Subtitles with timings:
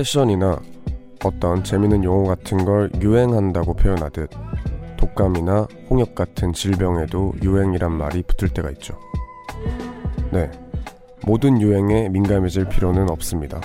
[0.00, 0.58] 패션이나
[1.24, 4.30] 어떤 재미있는 용어 같은 걸 유행한다고 표현하듯
[4.96, 8.98] 독감이나 홍역 같은 질병에도 유행이란 말이 붙을 때가 있죠.
[10.32, 10.50] 네.
[11.26, 13.60] 모든 유행에 민감해질 필요는 없습니다.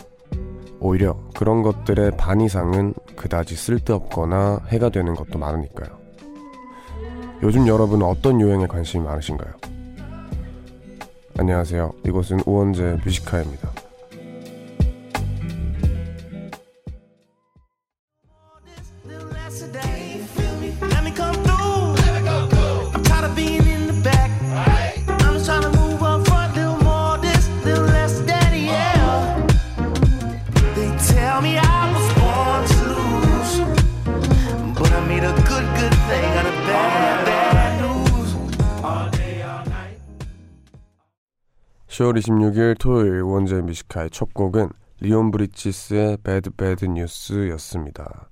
[0.82, 5.98] 오히려 그런 것들의 반 이상은 그다지 쓸데없거나 해가 되는 것도 많으니까요.
[7.44, 9.54] 요즘 여러분은 어떤 유행에 관심이 많으신가요?
[11.38, 11.94] 안녕하세요.
[12.06, 13.85] 이곳은 우원재 뮤지카입니다.
[41.96, 44.70] (10월 26일) 토요일 우원재 Music High의 첫 곡은
[45.00, 48.30] Leon Bridges의 Bad Bad News였습니다.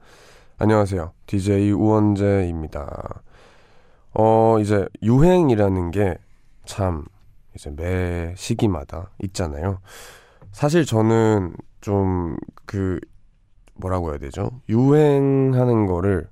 [0.58, 1.12] 안녕하세요.
[1.28, 3.24] DJ 우원재입니다.
[4.14, 6.18] 어, 이제 유행이라는 게
[6.66, 7.06] 참
[7.56, 9.80] 이제 매 시기마다 있잖아요.
[10.52, 13.00] 사실 저는 좀 그
[13.76, 14.62] 뭐라고 해야 되죠?
[14.70, 16.30] 유행하는 거를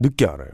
[0.00, 0.50] 늦게 알아요.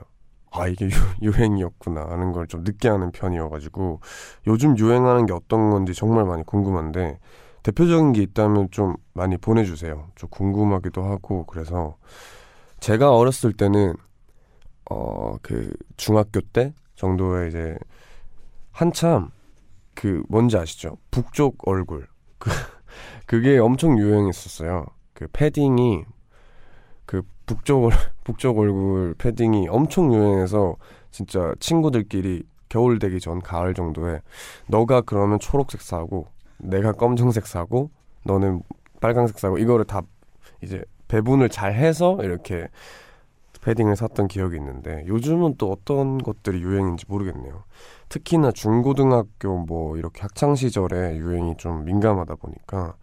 [0.57, 0.89] 아, 이게
[1.23, 4.01] 유, 행이었구나 하는 걸 좀 늦게 하는 편이어가지고
[4.47, 7.19] 요즘 유행하는 게 어떤 건지 정말 많이 궁금한데
[7.63, 10.09] 대표적인 게 있다면 좀 많이 보내주세요.
[10.17, 11.97] 좀 궁금하기도 하고 그래서
[12.81, 13.95] 제가 어렸을 때는
[14.91, 17.77] 어 그 중학교 때 정도에 이제
[18.73, 19.31] 한참
[19.95, 20.99] 그 뭔지 아시죠?
[21.11, 22.07] 북쪽 얼굴
[22.39, 22.51] 그
[23.27, 24.87] 그게 엄청 유행했었어요.
[25.15, 26.05] 그 패딩이
[27.15, 27.91] 그 북쪽
[28.25, 30.77] 북쪽 얼굴 패딩이 엄청 유행해서
[31.13, 34.21] 진짜 친구들끼리 겨울 되기 전 가을 정도에
[34.67, 36.27] 너가 그러면 초록색 사고
[36.59, 37.91] 내가 검정색 사고
[38.25, 38.63] 너는
[39.01, 40.03] 빨강색 사고 이거를 다
[40.61, 42.69] 이제 배분을 잘 해서 이렇게
[43.61, 47.63] 패딩을 샀던 기억이 있는데 요즘은 또 어떤 것들이 유행인지 모르겠네요.
[48.09, 52.97] 특히나 중고등학교 뭐 이렇게 학창 시절에 유행이 좀 민감하다 보니까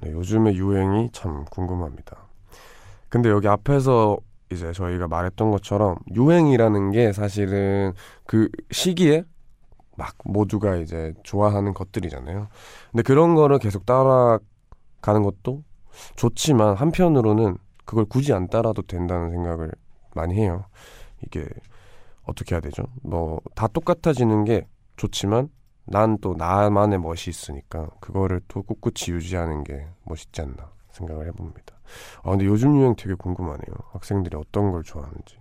[0.00, 2.31] 네, 요즘의 유행이 참 궁금합니다.
[3.12, 4.16] 근데 여기 앞에서
[4.50, 7.92] 이제 저희가 말했던 것처럼 유행이라는 게 사실은
[8.26, 9.24] 그 시기에
[9.98, 12.48] 막 모두가 이제 좋아하는 것들이잖아요.
[12.90, 15.62] 근데 그런 거를 계속 따라가는 것도
[16.16, 19.72] 좋지만 한편으로는 그걸 굳이 안 따라도 된다는 생각을
[20.14, 20.64] 많이 해요.
[21.22, 21.46] 이게
[22.24, 22.84] 어떻게 해야 되죠?
[23.02, 25.50] 뭐 다 똑같아지는 게 좋지만
[25.84, 31.74] 난 또 나만의 멋이 있으니까 그거를 또 꿋꿋이 유지하는 게 멋있지 않나 생각을 해봅니다.
[32.22, 33.74] 아 근데 요즘 유행 되게 궁금하네요.
[33.92, 35.38] 학생들이 어떤 걸 좋아하는지.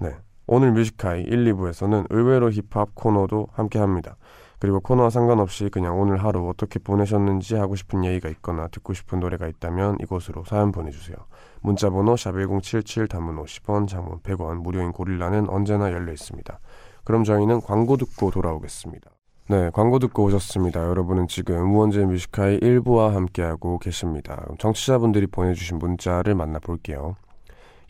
[0.00, 0.16] 네.
[0.46, 4.16] 오늘 뮤직하이 1, 2부에서는 의외로 힙합 코너도 함께 합니다.
[4.58, 9.46] 그리고 코너와 상관없이 그냥 오늘 하루 어떻게 보내셨는지 하고 싶은 얘기가 있거나 듣고 싶은 노래가
[9.46, 11.16] 있다면 이곳으로 사연 보내주세요.
[11.60, 16.58] 문자번호 샵1077 단문 50원 장문 100원 무료인 고릴라는 언제나 열려 있습니다.
[17.04, 19.17] 그럼 저희는 광고 듣고 돌아오겠습니다.
[19.50, 20.84] 네, 광고 듣고 오셨습니다.
[20.84, 24.46] 여러분은 지금 우원재 Music High의 1부와 함께하고 계십니다.
[24.58, 27.16] 청취자분들이 보내주신 문자를 만나볼게요.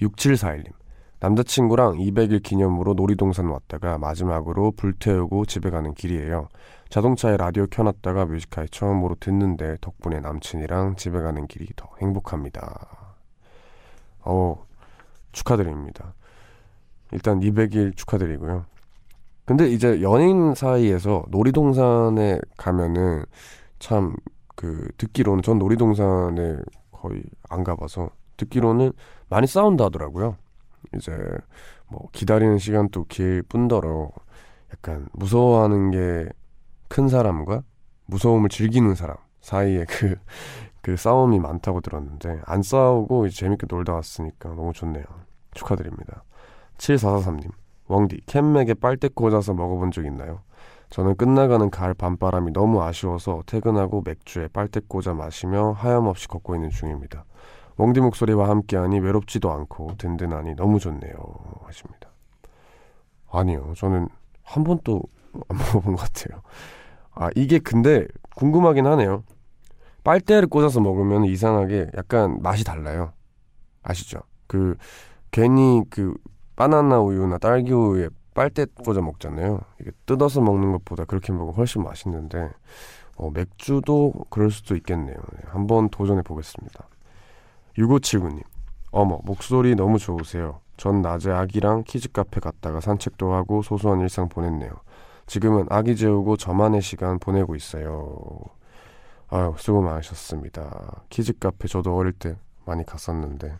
[0.00, 0.70] 6741님.
[1.18, 6.46] 남자친구랑 200일 기념으로 놀이동산 왔다가 마지막으로 불태우고 집에 가는 길이에요.
[6.90, 13.16] 자동차에 라디오 켜놨다가 Music High 처음으로 듣는데 덕분에 남친이랑 집에 가는 길이 더 행복합니다.
[14.20, 14.64] 어
[15.32, 16.14] 축하드립니다.
[17.10, 18.77] 일단 200일 축하드리고요.
[19.48, 23.24] 근데 이제 연인 사이에서 놀이동산에 가면은
[23.78, 24.14] 참
[24.56, 26.56] 그 듣기로는 전 놀이동산에
[26.90, 28.92] 거의 안 가봐서 듣기로는
[29.28, 30.36] 많이 싸운다 하더라고요.
[30.96, 31.16] 이제
[31.88, 34.10] 뭐 기다리는 시간도 길 뿐더러
[34.72, 36.28] 약간 무서워하는 게
[36.88, 37.62] 큰 사람과
[38.06, 40.16] 무서움을 즐기는 사람 사이에 그,
[40.82, 45.04] 그 싸움이 많다고 들었는데 안 싸우고 재밌게 놀다 왔으니까 너무 좋네요.
[45.54, 46.24] 축하드립니다.
[46.78, 47.50] 7443님,
[47.88, 50.42] 왕디, 캔맥에 빨대 꽂아서 먹어본 적 있나요?
[50.90, 57.24] 저는 끝나가는 가을 밤바람이 너무 아쉬워서 퇴근하고 맥주에 빨대 꽂아 마시며 하염없이 걷고 있는 중입니다.
[57.76, 61.12] 웡디 목소리와 함께하니 외롭지도 않고 든든하니 너무 좋네요.
[61.64, 62.10] 하십니다.
[63.30, 63.72] 아니요.
[63.76, 64.08] 저는
[64.42, 65.02] 한 번도
[65.48, 66.42] 안 먹어본 것 같아요.
[67.14, 68.06] 아, 이게 근데
[68.36, 69.24] 궁금하긴 하네요.
[70.04, 73.12] 빨대를 꽂아서 먹으면 이상하게 약간 맛이 달라요.
[73.82, 74.20] 아시죠?
[74.46, 74.76] 그,
[75.30, 76.14] 괜히 그,
[76.58, 79.60] 바나나 우유나 딸기 우유에 빨대 꽂아 먹잖아요.
[79.80, 82.50] 이게 뜯어서 먹는 것보다 그렇게 먹으면 훨씬 맛있는데,
[83.14, 85.14] 어, 맥주도 그럴 수도 있겠네요.
[85.14, 86.88] 네, 한번 도전해 보겠습니다.
[87.76, 88.42] 6579님.
[88.90, 90.58] 어머, 목소리 너무 좋으세요.
[90.76, 94.72] 전 낮에 아기랑 키즈 카페 갔다가 산책도 하고 소소한 일상 보냈네요.
[95.26, 98.16] 지금은 아기 재우고 저만의 시간 보내고 있어요.
[99.28, 101.02] 아유, 수고 많으셨습니다.
[101.08, 102.34] 키즈 카페 저도 어릴 때
[102.64, 103.54] 많이 갔었는데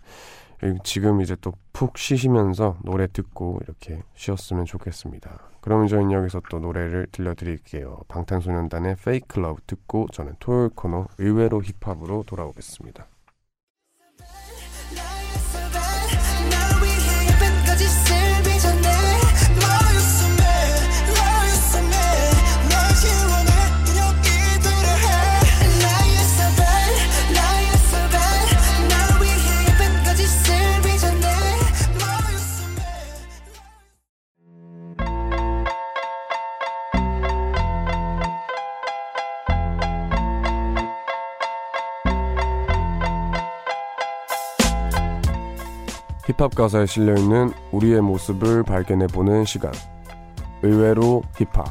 [0.84, 5.38] 지금 이제 또 푹 쉬시면서 노래 듣고 이렇게 쉬었으면 좋겠습니다.
[5.60, 8.00] 그러면 저희는 여기서 또 노래를 들려드릴게요.
[8.08, 13.06] 방탄소년단의 Fake Love 듣고 저는 토요일 코너 의외로 힙합으로 돌아오겠습니다.
[46.38, 49.72] 힙합 가사에 실려있는 우리의 모습을 발견해보는 시간.
[50.62, 51.66] 의외로 힙합.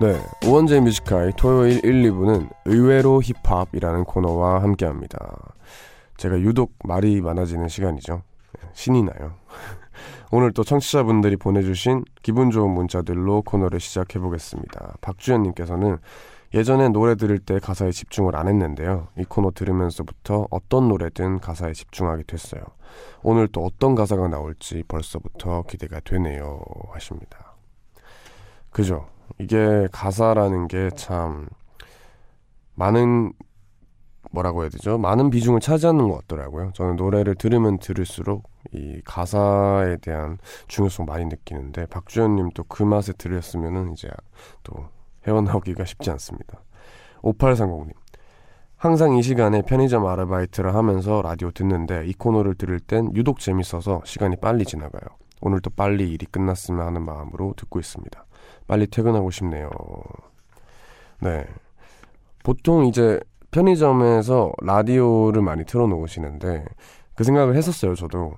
[0.00, 5.18] 네, 우원재 Music High의 토요일 1, 2부는 의외로 힙합이라는 코너와 함께 합니다.
[6.16, 8.22] 제가 유독 말이 많아지는 시간이죠.
[8.72, 9.34] 신이 나요.
[10.32, 14.94] 오늘 또 청취자분들이 보내주신 기분 좋은 문자들로 코너를 시작해보겠습니다.
[15.02, 15.98] 박주현님께서는
[16.54, 19.08] 예전에 노래 들을 때 가사에 집중을 안 했는데요.
[19.18, 22.62] 이 코너 들으면서부터 어떤 노래든 가사에 집중하게 됐어요.
[23.22, 26.60] 오늘 또 어떤 가사가 나올지 벌써부터 기대가 되네요.
[26.92, 27.56] 하십니다.
[28.70, 29.08] 그죠?
[29.38, 31.48] 이게 가사라는 게 참
[32.74, 33.32] 많은
[34.30, 34.98] 뭐라고 해야 되죠?
[34.98, 36.72] 많은 비중을 차지하는 것 같더라고요.
[36.74, 40.38] 저는 노래를 들으면 들을수록 이 가사에 대한
[40.68, 44.08] 중요성 많이 느끼는데 박주현 님도 그 맛에 들으셨으면은 이제
[44.62, 44.88] 또
[45.26, 46.60] 헤어나오기가 쉽지 않습니다.
[47.22, 47.92] 5830님.
[48.76, 54.36] 항상 이 시간에 편의점 아르바이트를 하면서 라디오 듣는데 이 코너를 들을 땐 유독 재밌어서 시간이
[54.36, 55.16] 빨리 지나가요.
[55.40, 58.26] 오늘도 빨리 일이 끝났으면 하는 마음으로 듣고 있습니다.
[58.66, 59.70] 빨리 퇴근하고 싶네요.
[61.20, 61.46] 네.
[62.44, 63.18] 보통 이제
[63.50, 66.64] 편의점에서 라디오를 많이 틀어놓으시는데
[67.14, 68.34] 그 생각을 했었어요, 저도.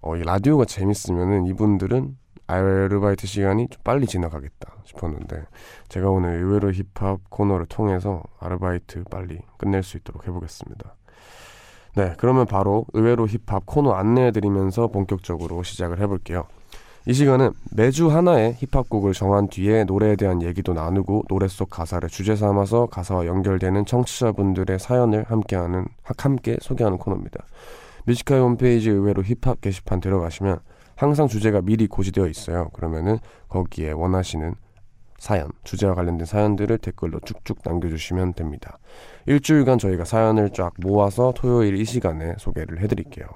[0.00, 2.16] 어, 이 라디오가 재밌으면은 이분들은
[2.46, 5.44] 아르바이트 시간이 좀 빨리 지나가겠다 싶었는데
[5.88, 10.94] 제가 오늘 의외로 힙합 코너를 통해서 아르바이트 빨리 끝낼 수 있도록 해보겠습니다.
[11.94, 16.46] 네, 그러면 바로 의외로 힙합 코너 안내해드리면서 본격적으로 시작을 해볼게요.
[17.04, 22.36] 이 시간은 매주 하나의 힙합곡을 정한 뒤에 노래에 대한 얘기도 나누고 노래 속 가사를 주제
[22.36, 25.86] 삼아서 가사와 연결되는 청취자분들의 사연을 함께하는
[26.16, 27.44] 함께 소개하는 코너입니다.
[28.06, 30.60] Music High 홈페이지 의외로 힙합 게시판 들어가시면
[31.02, 32.68] 항상 주제가 미리 고지되어 있어요.
[32.68, 33.18] 그러면은
[33.48, 34.54] 거기에 원하시는
[35.18, 38.78] 사연, 주제와 관련된 사연들을 댓글로 쭉쭉 남겨주시면 됩니다.
[39.26, 43.26] 일주일간 저희가 사연을 쫙 모아서 토요일 이 시간에 소개를 해드릴게요.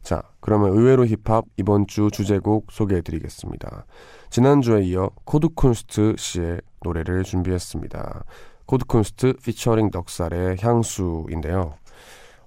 [0.00, 3.84] 자, 그러면 의외로 힙합 이번 주 주제곡 소개해드리겠습니다.
[4.30, 8.24] 지난주에 이어 코드쿤스트 씨의 노래를 준비했습니다.
[8.64, 11.74] 코드쿤스트 피처링 넉살의 향수인데요.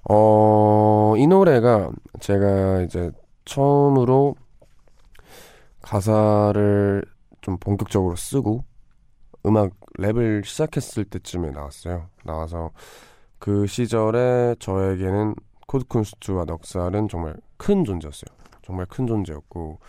[0.10, 3.12] 어, 이 노래가 제가 이제
[3.48, 4.36] 처음으로
[5.82, 7.04] 가사를
[7.42, 8.64] 좀 본격적으로 쓰고
[9.46, 12.10] 음악 랩을 시작했을 때쯤에 나왔어요.
[12.26, 12.72] 나와서
[13.40, 15.36] 그 시절에 저에게는
[15.68, 18.36] 코드쿤스트와 넉살은 정말 큰 존재였어요.
[18.63, 19.80] 정말 큰 존재였고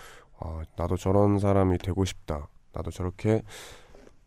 [0.41, 2.49] 아, 나도 저런 사람이 되고 싶다.
[2.73, 3.43] 나도 저렇게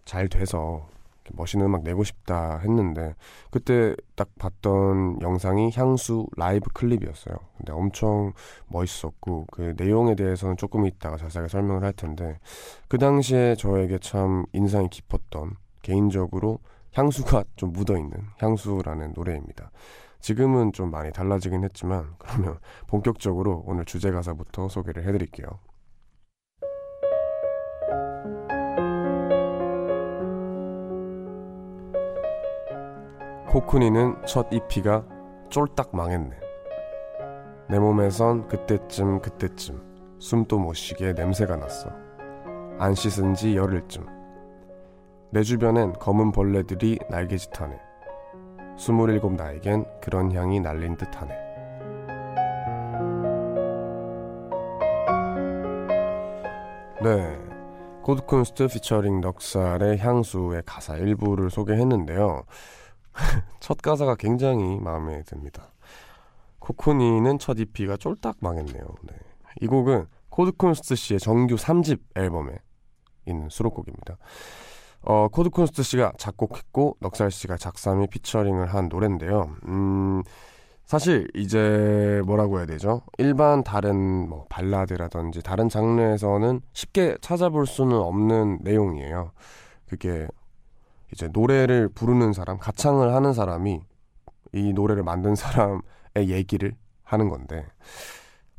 [0.03, 0.89] 잘 돼서
[1.35, 3.15] 멋있는 음악 내고 싶다 했는데
[3.49, 7.35] 그때 딱 봤던 영상이 향수 라이브 클립이었어요.
[7.57, 8.33] 근데 엄청
[8.67, 12.39] 멋있었고 그 내용에 대해서는 조금 있다가 자세하게 설명을 할 텐데
[12.87, 16.59] 그 당시에 저에게 참 인상이 깊었던 개인적으로
[16.93, 19.71] 향수가 좀 묻어 있는 향수라는 노래입니다.
[20.19, 25.47] 지금은 좀 많이 달라지긴 했지만 그러면 본격적으로 오늘 주제 가사부터 소개를 해드릴게요.
[33.51, 35.03] 코쿤이는 첫 EP가
[35.49, 36.39] 쫄딱 망했네.
[37.67, 41.89] 내 몸에선 그때쯤 그때쯤 숨도 못 쉬게 냄새가 났어.
[42.79, 44.05] 안 씻은 지 열흘쯤.
[45.31, 47.77] 내 주변엔 검은 벌레들이 날개짓하네.
[48.77, 51.35] 스물일곱 나에겐 그런 향이 날린 듯하네.
[57.03, 57.37] 네.
[58.03, 62.45] 코드쿤스트 피처링 넉살의 향수의 가사 일부를 소개했는데요.
[63.59, 65.73] 첫 가사가 굉장히 마음에 듭니다.
[66.59, 68.85] 코쿤이는 첫 EP가 쫄딱 망했네요.
[69.03, 69.15] 네.
[69.61, 72.57] 이 곡은 코드쿤스트 씨의 정규 3집 앨범에
[73.25, 74.17] 있는 수록곡입니다.
[75.03, 79.55] 어, 코드쿤스트 씨가 작곡했고 넉살 씨가 작사 및 피처링을 한 노래인데요.
[79.67, 80.23] 음,
[80.85, 83.01] 사실 이제 뭐라고 해야 되죠?
[83.17, 89.31] 일반 다른 뭐 발라드라든지 다른 장르에서는 쉽게 찾아볼 수는 없는 내용이에요.
[89.87, 90.27] 그게
[91.13, 93.81] 이제 노래를 부르는 사람, 가창을 하는 사람이
[94.53, 95.81] 이 노래를 만든 사람의
[96.29, 97.65] 얘기를 하는 건데,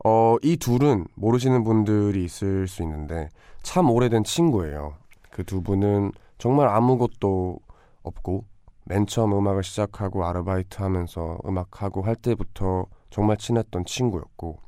[0.05, 3.29] 어, 이 둘은 모르시는 분들이 있을 수 있는데,
[3.63, 4.95] 참 오래된 친구예요.
[5.31, 7.59] 그 두 분은 정말 아무것도
[8.03, 8.45] 없고,
[8.85, 14.59] 맨 처음 음악을 시작하고 아르바이트 하면서 음악하고 할 때부터 정말 친했던 친구였고,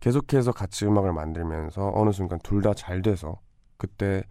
[0.00, 3.40] 계속해서 같이 음악을 만들면서 어느 순간 둘 다 잘 돼서
[3.78, 4.22] 그때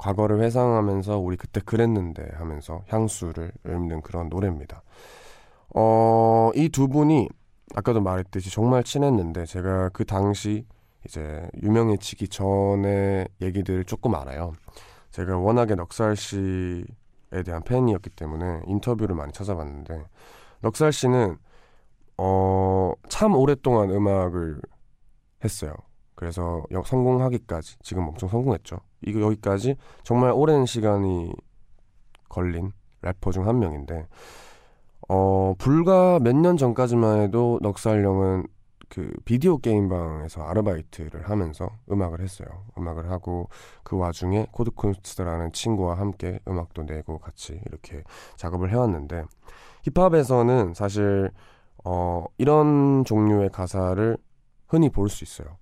[0.00, 4.82] 과거를 회상하면서 우리 그때 그랬는데 하면서 향수를 읊는 그런 노래입니다.
[5.74, 7.28] 어, 이 두 분이
[7.74, 10.64] 아까도 말했듯이 정말 친했는데 제가 그 당시
[11.06, 14.52] 이제 유명해지기 전에 얘기들을 조금 알아요.
[15.10, 20.02] 제가 워낙에 넉살 씨에 대한 팬이었기 때문에 인터뷰를 많이 찾아봤는데
[20.62, 21.36] 넉살 씨는
[22.16, 24.60] 어, 참 오랫동안 음악을
[25.44, 25.74] 했어요.
[26.20, 28.78] 그래서 성공하기까지 지금 엄청 성공했죠.
[29.06, 31.32] 이거 여기까지 정말 오랜 시간이
[32.28, 32.72] 걸린
[33.02, 34.06] 래퍼 중 한 명인데
[35.08, 38.46] 어 불과 몇 년 전까지만 해도 넉살 형은
[38.90, 42.48] 그 비디오 게임방에서 아르바이트를 하면서 음악을 했어요.
[42.76, 43.48] 음악을 하고
[43.82, 48.02] 그 와중에 코드쿤스트라는 친구와 함께 음악도 내고 같이 이렇게
[48.36, 49.24] 작업을 해왔는데
[49.84, 51.30] 힙합에서는 사실
[51.84, 54.18] 어 이런 종류의 가사를
[54.68, 55.56] 흔히 볼 수 있어요.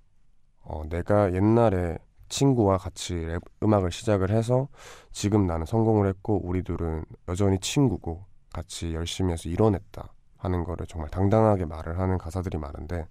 [0.69, 1.97] 어, 내가 옛날에
[2.29, 4.69] 친구와 같이 랩, 음악을 시작을 해서
[5.13, 11.09] 지금 나는 성공을 했고 우리 둘은 여전히 친구고 같이 열심히 해서 이뤄냈다 하는 거를 정말
[11.09, 13.09] 당당하게 말을 하는 가사들이 많은데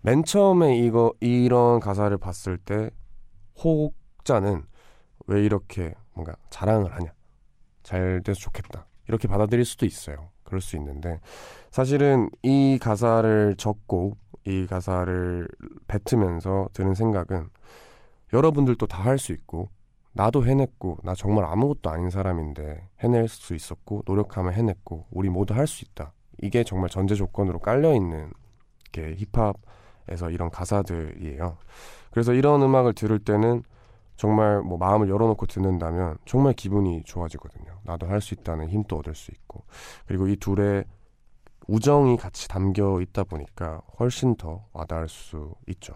[0.00, 2.90] 맨 처음에 이거 이런 가사를 봤을 때
[3.62, 4.64] 혹자는
[5.26, 7.12] 왜 이렇게 뭔가 자랑을 하냐.
[7.82, 11.20] 잘 돼서 좋겠다 이렇게 받아들일 수도 있어요 그럴 수 있는데
[11.70, 15.48] 사실은 이 가사를 적고 이 가사를
[15.88, 17.48] 뱉으면서 드는 생각은
[18.32, 19.68] 여러분들도 다 할 수 있고
[20.12, 25.66] 나도 해냈고 나 정말 아무것도 아닌 사람인데 해낼 수 있었고 노력하면 해냈고 우리 모두 할
[25.66, 26.12] 수 있다.
[26.42, 28.32] 이게 정말 전제 조건으로 깔려 있는
[28.92, 31.56] 게 힙합에서 이런 가사들이에요.
[32.10, 33.64] 그래서 이런 음악을 들을 때는
[34.16, 37.80] 정말 뭐 마음을 열어놓고 듣는다면 정말 기분이 좋아지거든요.
[37.84, 39.64] 나도 할 수 있다는 힘도 얻을 수 있고
[40.06, 40.84] 그리고 이 둘의
[41.66, 45.94] 우정이 같이 담겨 있다 보니까 훨씬 더 와닿을 수 있죠.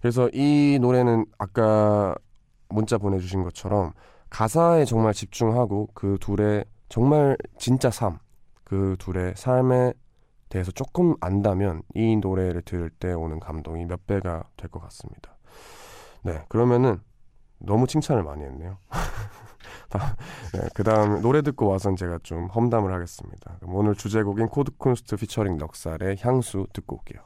[0.00, 2.14] 그래서 이 노래는 아까
[2.68, 3.92] 문자 보내주신 것처럼
[4.30, 8.18] 가사에 정말 집중하고 그 둘의 정말 진짜 삶,
[8.64, 9.92] 그 둘의 삶에
[10.48, 15.36] 대해서 조금 안다면 이 노래를 들을 때 오는 감동이 몇 배가 될 것 같습니다.
[16.22, 17.00] 네, 그러면은
[17.64, 18.78] 너무 칭찬을 많이 했네요.
[20.54, 23.58] 네, 그 다음 노래 듣고 와선 제가 좀 험담을 하겠습니다.
[23.62, 27.22] 오늘 주제곡인 코드쿤스트 피처링 넉살의 향수 듣고 올게요.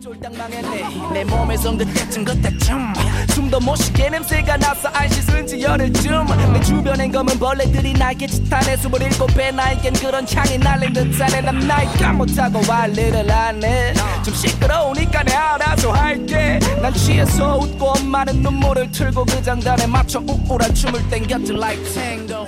[0.00, 1.12] 쫄딱 망했네.
[1.12, 2.94] 내 몸에선 그때쯤 그때쯤
[3.34, 6.52] 숨도 못 쉬게 냄새가 나서 안 씻은 지 열흘쯤.
[6.54, 11.42] 내 주변엔 검은 벌레들이 날개 짓하네 27배 나에겐 그런 창이 날린 듯하네.
[11.42, 13.92] 난 나이가 못하고 관리를 안해.
[14.24, 16.58] 좀 시끄러우니까 내 알아서 할게.
[16.80, 22.46] 난 취해서 웃고 엄마는 눈물을 틀고 그 장단에 맞춰 우울한 춤을 땡겼지 like tango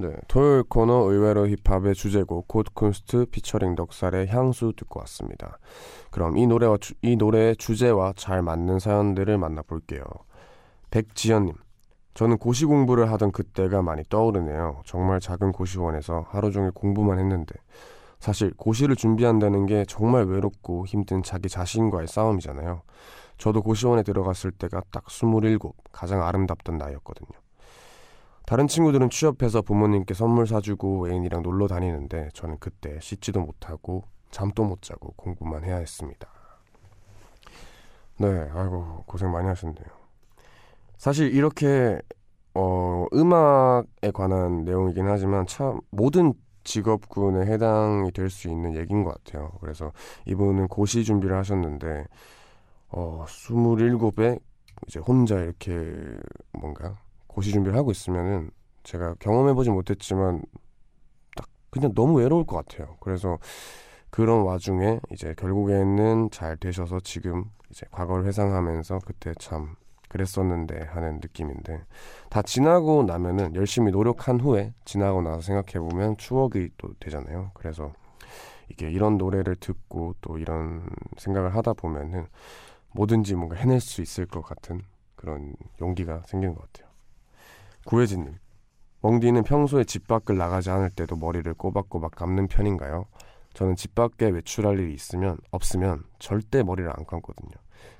[0.00, 5.58] 네, 토요일 코너 의외로 힙합의 주제곡 코드쿤스트 피처링 넉살의 향수 듣고 왔습니다.
[6.10, 10.02] 그럼 이 노래와 주, 이 노래의 주제와 잘 맞는 사연들을 만나볼게요.
[10.90, 11.52] 백지연님,
[12.14, 14.80] 저는 고시 공부를 하던 그때가 많이 떠오르네요.
[14.86, 17.54] 정말 작은 고시원에서 하루 종일 공부만 했는데
[18.20, 22.80] 사실 고시를 준비한다는 게 정말 외롭고 힘든 자기 자신과의 싸움이잖아요.
[23.36, 25.58] 저도 고시원에 들어갔을 때가 딱 27,
[25.92, 27.39] 가장 아름답던 나이였거든요.
[28.50, 34.02] 다른 친구들은 취업해서 부모님께 선물 사주고 애인이랑 놀러 다니는데 저는 그때 씻지도 못하고
[34.32, 36.28] 잠도 못 자고 공부만 해야 했습니다.
[38.18, 39.86] 네, 아이고 고생 많이 하셨네요.
[40.96, 42.00] 사실 이렇게
[42.54, 49.52] 어, 음악에 관한 내용이긴 하지만 참 모든 직업군에 해당이 될 수 있는 얘기인 것 같아요.
[49.60, 49.92] 그래서
[50.26, 52.04] 이분은 고시 준비를 하셨는데
[52.88, 54.40] 어, 27에
[54.88, 55.94] 이제 혼자 이렇게
[56.50, 56.96] 뭔가
[57.30, 58.50] 고시 준비를 하고 있으면은
[58.82, 60.42] 제가 경험해보지 못했지만
[61.36, 62.96] 딱 그냥 너무 외로울 것 같아요.
[63.00, 63.38] 그래서
[64.10, 69.76] 그런 와중에 이제 결국에는 잘 되셔서 지금 이제 과거를 회상하면서 그때 참
[70.08, 71.84] 그랬었는데 하는 느낌인데
[72.30, 77.52] 다 지나고 나면은 열심히 노력한 후에 지나고 나서 생각해 보면 추억이 또 되잖아요.
[77.54, 77.92] 그래서
[78.68, 80.84] 이게 이런 노래를 듣고 또 이런
[81.16, 82.26] 생각을 하다 보면은
[82.92, 84.82] 뭐든지 뭔가 해낼 수 있을 것 같은
[85.14, 86.89] 그런 용기가 생기는 것 같아요.
[87.90, 88.36] 구혜진님,
[89.02, 93.06] 멍디는 평소에 집 밖을 나가지 않을 때도 머리를 꼬박꼬박 감는 편인가요?
[93.52, 97.50] 저는 집 밖에 외출할 일이 있으면 없으면 절대 머리를 안 감거든요.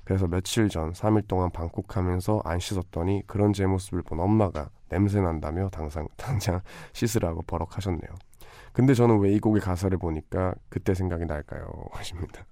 [0.05, 5.67] 그래서 며칠 전 3일 동안 방콕하면서 안 씻었더니 그런 제 모습을 본 엄마가 냄새 난다며
[5.67, 6.61] 당상, 당장
[6.93, 8.11] 씻으라고 버럭하셨네요.
[8.71, 11.69] 근데 저는 왜 이 곡의 가사를 보니까 그때 생각이 날까요?
[11.91, 12.45] 하십니다.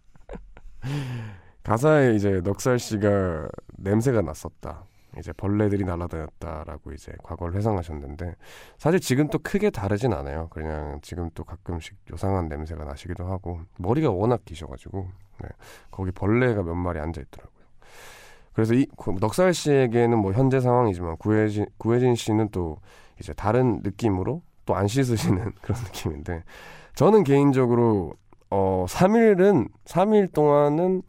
[1.64, 4.89] 가사에 이제 넉살 씨가 냄새가 났었다.
[5.18, 8.36] 이제 벌레들이 날아다녔다라고 이제 과거를 회상하셨는데
[8.78, 10.48] 사실 지금 또 크게 다르진 않아요.
[10.50, 15.10] 그냥 지금 또 가끔씩 요상한 냄새가 나시기도 하고 머리가 워낙 기셔가지고
[15.42, 15.50] 네.
[15.90, 17.60] 거기 벌레가 몇 마리 앉아 있더라고요.
[18.54, 18.88] 그래서 이
[19.20, 22.78] 넉살 씨에게는 뭐 현재 상황이지만 구혜진 구혜진 씨는 또
[23.20, 26.44] 이제 다른 느낌으로 또 안 씻으시는 그런 느낌인데
[26.94, 28.14] 저는 개인적으로
[28.52, 31.02] 어 3일은 3일 동안은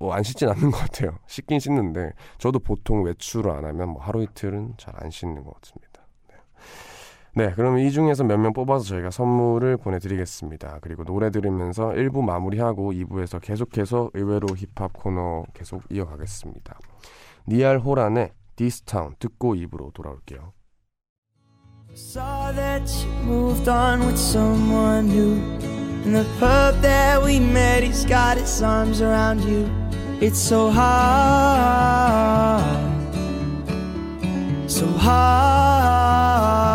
[0.00, 1.18] 뭐안 씻진 않는 것 같아요.
[1.26, 6.06] 씻긴 씻는데 저도 보통 외출을 안 하면 뭐 하루 이틀은 잘 안 씻는 것 같습니다.
[6.28, 6.34] 네.
[7.34, 10.78] 네, 그러면 이 중에서 몇 명 뽑아서 저희가 선물을 보내드리겠습니다.
[10.80, 16.78] 그리고 노래 들으면서 1부 마무리하고 2부에서 계속해서 의외로 힙합 코너 계속 이어가겠습니다.
[17.48, 20.52] 니알 호란의 디스타운 듣고 2부로 돌아올게요.
[26.02, 29.68] In the pub that we met, he's got his arms around you.
[30.22, 32.20] It's so hard,
[34.70, 36.69] so hard.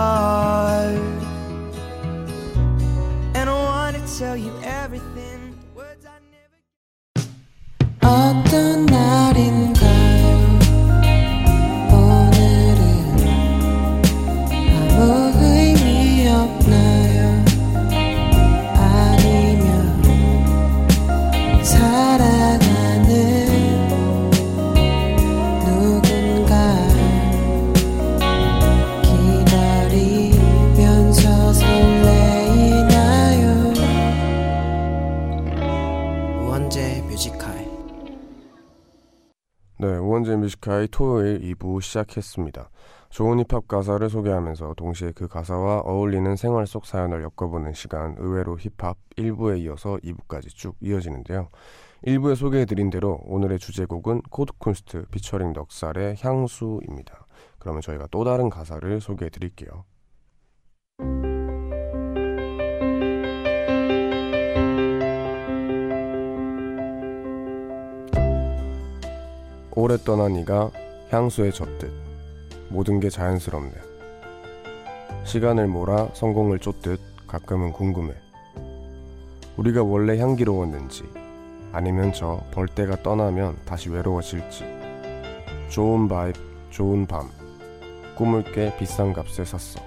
[40.15, 42.69] 우원재 Music High 토요일 2부 시작했습니다.
[43.09, 48.95] 좋은 힙합 가사를 소개하면서 동시에 그 가사와 어울리는 생활 속 사연을 엮어보는 시간 의외로 힙합
[49.17, 51.49] 1부에 이어서 2부까지 쭉 이어지는데요.
[52.07, 57.27] 1부에 소개해드린 대로 오늘의 주제곡은 코드쿤스트 피처링 넉살의 향수입니다.
[57.59, 59.83] 그러면 저희가 또 다른 가사를 소개해드릴게요.
[69.77, 70.71] 오래 떠난 이가
[71.09, 71.91] 향수에 젖듯
[72.69, 73.73] 모든 게 자연스럽네.
[75.25, 78.13] 시간을 몰아 성공을 쫓듯 가끔은 궁금해.
[79.57, 81.03] 우리가 원래 향기로웠는지
[81.73, 84.63] 아니면 저 벌떼가 떠나면 다시 외로워질지.
[85.67, 86.35] 좋은 바입,
[86.69, 87.29] 좋은 밤.
[88.17, 89.81] 꿈을 깨 비싼 값에 샀어.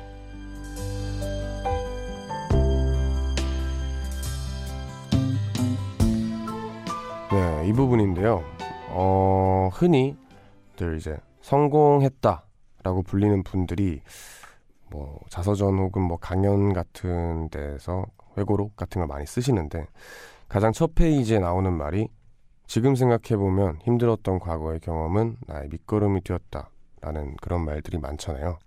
[7.32, 8.57] 네, 이 부분인데요.
[9.00, 10.16] 어, 흔히
[10.74, 14.02] 들 이제 성공했다라고 불리는 분들이
[14.90, 18.04] 뭐 자서전 혹은 뭐 강연 같은 데서
[18.36, 19.86] 회고록 같은 걸 많이 쓰시는데
[20.48, 22.08] 가장 첫 페이지에 나오는 말이
[22.66, 26.68] 지금 생각해보면 힘들었던 과거의 경험은 나의 밑거름이 되었다
[27.00, 28.58] 라는 그런 말들이 많잖아요.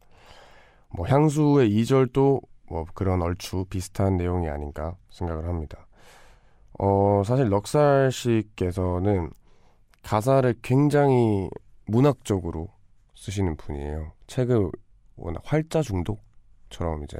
[0.95, 5.87] 뭐 향수의 2절도 뭐 그런 얼추 비슷한 내용이 아닌가 생각을 합니다.
[6.79, 9.29] 어, 사실 넉살 씨께서는
[10.03, 11.49] 가사를 굉장히
[11.85, 12.69] 문학적으로
[13.15, 14.11] 쓰시는 분이에요.
[14.27, 14.71] 책을
[15.15, 17.17] 워낙 활자 중독처럼 이제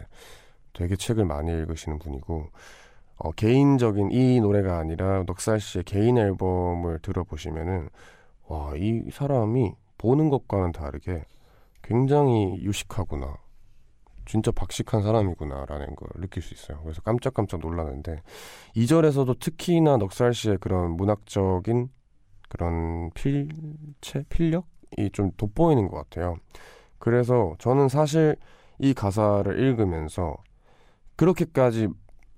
[0.73, 2.49] 되게 책을 많이 읽으시는 분이고
[3.17, 7.89] 어, 개인적인 이 노래가 아니라 넉살 씨의 개인 앨범을 들어보시면은
[8.47, 11.23] 와, 이 사람이 보는 것과는 다르게
[11.83, 13.37] 굉장히 유식하구나.
[14.25, 16.79] 진짜 박식한 사람이구나라는 걸 느낄 수 있어요.
[16.83, 18.21] 그래서 깜짝깜짝 놀라는데
[18.75, 21.89] 2절에서도 특히나 넉살 씨의 그런 문학적인
[22.51, 26.35] 그런 필체, 필력이 좀 돋보이는 것 같아요.
[26.99, 28.35] 그래서 저는 사실
[28.77, 30.35] 이 가사를 읽으면서
[31.15, 31.87] 그렇게까지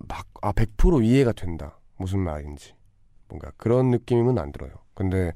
[0.08, 1.80] 막, 아, 100% 이해가 된다.
[1.98, 2.76] 무슨 말인지.
[3.28, 4.72] 뭔가 그런 느낌은 안 들어요.
[4.94, 5.34] 근데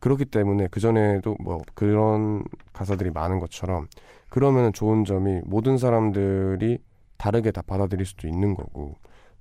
[0.00, 3.86] 그렇기 때문에 그전에도 뭐 그런 가사들이 많은 것처럼
[4.28, 6.78] 그러면 좋은 점이 모든 사람들이
[7.16, 8.96] 다르게 다 받아들일 수도 있는 거고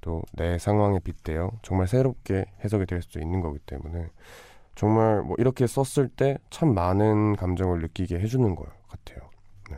[0.06, 4.08] 또 내 상황에 빗대어 정말 새롭게 해석이 될 수도 있는 거기 때문에
[4.76, 9.30] 정말 뭐 이렇게 썼을 때 참 많은 감정을 느끼게 해주는 것 같아요.
[9.72, 9.78] 네.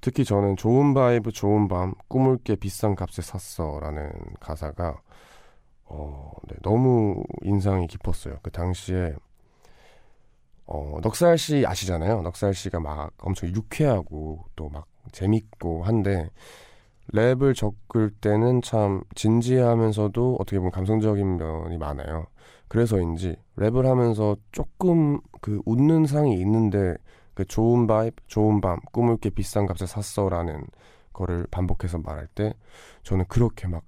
[0.00, 5.00] 특히 저는 좋은 vibe 좋은 밤 꿈을 꽤 비싼 값에 샀어라는 가사가
[5.84, 8.38] 어, 네, 너무 인상이 깊었어요.
[8.42, 9.14] 그 당시에
[10.66, 12.22] 어, 넉살 씨 아시잖아요.
[12.22, 16.30] 넉살 씨가 막 엄청 유쾌하고 또 막 재밌고 한데
[17.12, 22.26] 랩을 적을 때는 참 진지하면서도 어떻게 보면 감성적인 면이 많아요.
[22.68, 26.96] 그래서인지 랩을 하면서 조금 그 웃는 상이 있는데
[27.34, 30.64] 그 좋은 vibe, 좋은 밤, 꿈을 꽤 비싼 값에 샀어라는
[31.12, 32.54] 거를 반복해서 말할 때
[33.02, 33.84] 저는 그렇게 막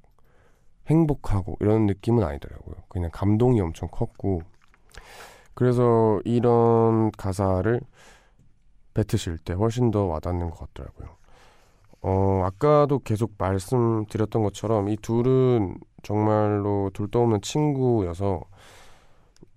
[0.87, 2.77] 행복하고 이런 느낌은 아니더라고요.
[2.89, 4.43] 그냥 감동이 엄청 컸고
[5.55, 7.81] 그래서 이런 가사를
[8.95, 11.09] 뱉으실 때 훨씬 더 와닿는 것 같더라고요.
[12.01, 18.41] 어, 아까도 계속 말씀드렸던 것처럼 이 둘은 정말로 둘도 없는 친구여서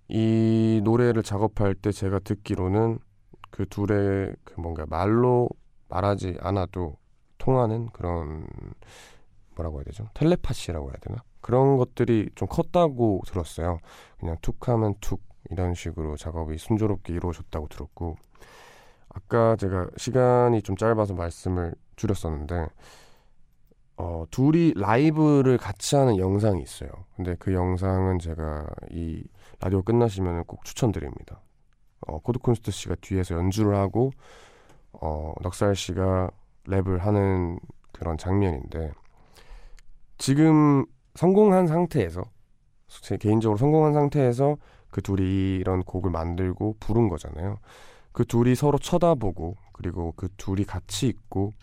[0.10, 3.00] 이 노래를 작업할 때 제가 듣기로는
[3.52, 5.50] 그 둘의 그 뭔가 말로
[5.90, 6.98] 말하지 않아도
[7.38, 8.48] 통하는 그런
[9.56, 10.10] 뭐라고 해야 되죠?
[10.14, 11.24] 텔레파시라고 해야 되나?
[11.42, 13.80] 그런 것들이 좀 컸다고 들었어요.
[14.20, 18.16] 그냥 툭 하면 툭 이런 식으로 작업이 순조롭게 이루어졌다고 들었고
[19.10, 22.68] 아까 제가 시간이 좀 짧아서 말씀을 줄였었는데
[23.98, 26.90] 어, 둘이 라이브를 같이 하는 영상이 있어요.
[27.16, 29.24] 근데 그 영상은 제가 이
[29.60, 31.42] 라디오 끝나시면 꼭 추천드립니다.
[32.08, 34.12] 어, 코드쿤스트 씨가 뒤에서 연주를 하고
[34.94, 36.32] 어, 넉살 씨가
[36.66, 37.60] 랩을 하는
[37.92, 38.92] 그런 장면인데
[40.18, 40.86] 지금
[41.16, 42.24] 성공한 상태에서
[42.88, 44.58] 제 개인적으로 성공한 상태에서
[44.90, 47.58] 그 둘이 이런 곡을 만들고 부른 거잖아요.
[48.12, 51.54] 그 둘이 서로 쳐다보고 그리고 그 둘이 같이 있고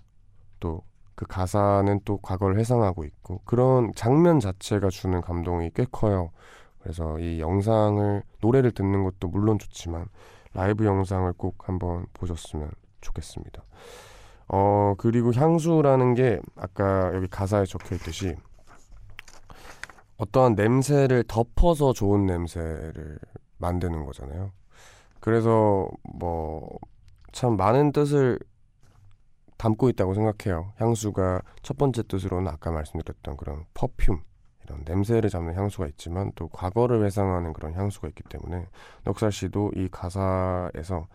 [0.60, 0.82] 또
[1.18, 6.30] 그 가사는 또 과거를 회상하고 있고 그런 장면 자체가 주는 감동이 꽤 커요.
[6.78, 10.06] 그래서 이 영상을 노래를 듣는 것도 물론 좋지만
[10.54, 13.64] 라이브 영상을 꼭 한번 보셨으면 좋겠습니다.
[14.46, 18.36] 어 그리고 향수라는 게 아까 여기 가사에 적혀 있듯이
[20.18, 23.18] 어떠한 냄새를 덮어서 좋은 냄새를
[23.58, 24.52] 만드는 거잖아요.
[25.18, 26.78] 그래서 뭐
[27.32, 28.38] 참 많은 뜻을
[29.58, 30.72] 담고 있다고 생각해요.
[30.76, 34.20] 향수가 첫 번째 뜻으로는 아까 말씀드렸던 그런 퍼퓸
[34.64, 38.66] 이런 냄새를 잡는 향수가 있지만 또 과거를 회상하는 그런 향수가 있기 때문에
[39.04, 41.06] 넉살 씨도 이 가사에서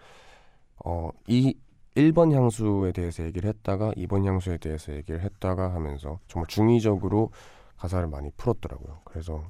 [0.85, 1.55] 어, 이
[1.95, 7.29] 1번 향수에 대해서 얘기를 했다가 2번 향수에 대해서 얘기를 했다가 하면서 정말 중의적으로
[7.77, 9.01] 가사를 많이 풀었더라고요.
[9.05, 9.43] 그래서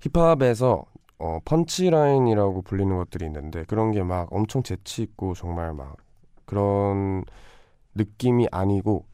[0.00, 0.84] 힙합에서
[1.18, 5.96] 어, 펀치라인이라고 불리는 것들이 있는데 그런 게 막 엄청 재치 있고 정말 막
[6.46, 7.24] 그런
[7.94, 9.06] 느낌이 아니고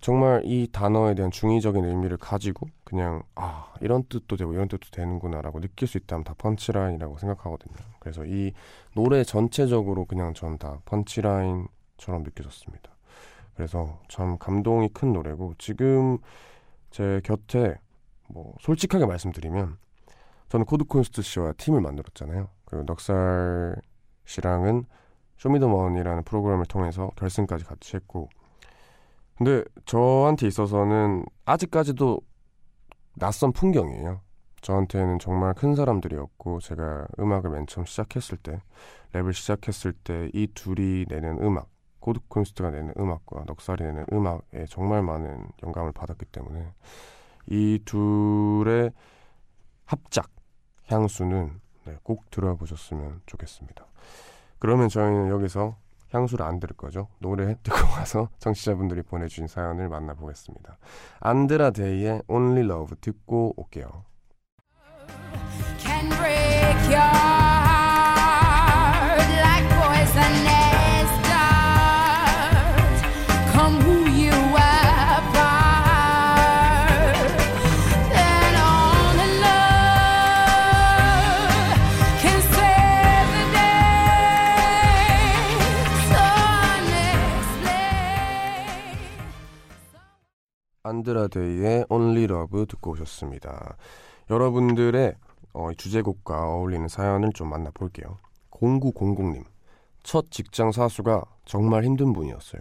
[0.00, 5.60] 정말 이 단어에 대한 중의적인 의미를 가지고 그냥 아 이런 뜻도 되고 이런 뜻도 되는구나라고
[5.60, 7.74] 느낄 수 있다면 다 펀치라인이라고 생각하거든요.
[8.00, 8.52] 그래서 이
[8.94, 12.90] 노래 전체적으로 그냥 전 다 펀치라인처럼 느껴졌습니다.
[13.54, 16.16] 그래서 참 감동이 큰 노래고 지금
[16.90, 17.76] 제 곁에
[18.28, 19.76] 뭐 솔직하게 말씀드리면
[20.48, 22.48] 저는 코드쿤스트 씨와 팀을 만들었잖아요.
[22.64, 23.76] 그리고 넉살
[24.24, 24.86] 씨랑은
[25.40, 28.28] 쇼미더머니라는 프로그램을 통해서 결승까지 같이 했고
[29.38, 32.20] 근데 저한테 있어서는 아직까지도
[33.16, 34.20] 낯선 풍경이에요.
[34.60, 38.60] 저한테는 정말 큰 사람들이었고 제가 음악을 맨 처음 시작했을 때
[39.12, 41.68] 랩을 시작했을 때 이 둘이 내는 음악
[42.00, 46.74] 코드쿤스트가 내는 음악과 넉살이 내는 음악에 정말 많은 영감을 받았기 때문에
[47.48, 48.92] 이 둘의
[49.86, 50.30] 합작
[50.88, 53.86] 향수는 네, 꼭 들어보셨으면 좋겠습니다.
[54.60, 55.76] 그러면 저희는 여기서
[56.12, 57.08] 향수를 안 들을 거죠.
[57.18, 60.78] 노래 듣고 와서 청취자분들이 보내주신 사연을 만나보겠습니다.
[61.20, 64.04] 안드라 데이의 Only Love 듣고 올게요.
[90.90, 93.76] 안드라데이의 Only Love 듣고 오셨습니다.
[94.28, 95.14] 여러분들의
[95.52, 98.18] 어, 주제곡과 어울리는 사연을 좀 만나볼게요.
[98.50, 99.44] 0900님.
[100.02, 102.60] 첫 직장 사수가 정말 힘든 분이었어요.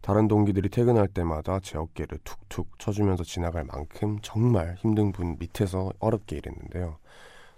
[0.00, 6.36] 다른 동기들이 퇴근할 때마다 제 어깨를 툭툭 쳐주면서 지나갈 만큼 정말 힘든 분 밑에서 어렵게
[6.36, 6.98] 일했는데요.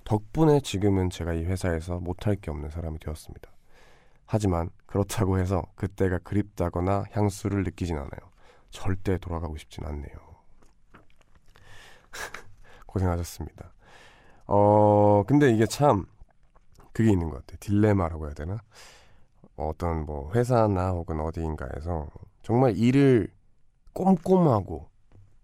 [0.05, 3.51] 덕분에 지금은 제가 이 회사에서 못할 게 없는 사람이 되었습니다.
[4.25, 8.28] 하지만 그렇다고 해서 그때가 그립다거나 향수를 느끼진 않아요.
[8.71, 10.17] 절대 돌아가고 싶진 않네요.
[12.87, 13.73] 고생하셨습니다.
[14.47, 16.07] 어, 근데 이게 참
[16.93, 17.59] 그게 있는 것 같아요.
[17.61, 18.59] 딜레마라고 해야 되나?
[19.57, 22.09] 어떤 뭐 회사나 혹은 어디인가에서
[22.43, 23.29] 정말 일을
[23.93, 24.89] 꼼꼼하고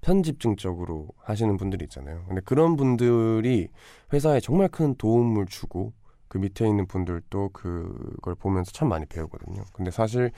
[0.00, 2.24] 편집증적으로 하시는 분들이 있잖아요.
[2.26, 3.68] 근데 그런 분들이
[4.12, 5.92] 회사에 정말 큰 도움을 주고
[6.28, 9.62] 그 밑에 있는 분들도 그걸 보면서 참 많이 배우거든요.
[9.72, 10.30] 근데 사실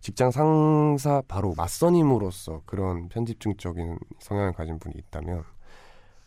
[0.00, 5.40] 직장 상사 바로 맞선임으로서 그런 편집증적인 성향을 가진 분이 있다면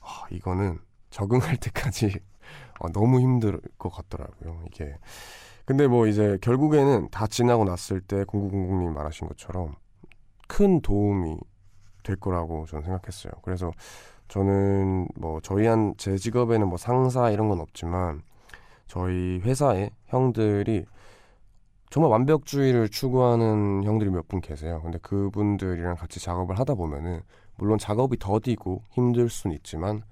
[0.02, 0.80] 어, 이거는
[1.10, 2.20] 적응할 때까지
[2.80, 4.64] 어, 너무 힘들 것 같더라고요.
[4.68, 4.98] 이게
[5.66, 9.76] 근데 뭐 이제 결국에는 다 지나고 났을 때 0900님 말하신 것처럼
[10.48, 11.38] 큰 도움이
[12.04, 13.34] 될 거라고 저는 생각했어요.
[13.44, 13.72] 그래서
[14.28, 18.22] 저는 뭐 저희 한 제 직업에는 뭐 상사 이런 건 없지만
[18.88, 20.86] 저희 회사에 형들이
[21.92, 24.80] 정말 완벽주의를 추구하는 형들이 몇 분 계세요.
[24.82, 27.22] 근데 그분들이랑 같이 작업을 하다 보면은
[27.58, 30.04] 물론 작업이 더디고 힘들 수는 있지만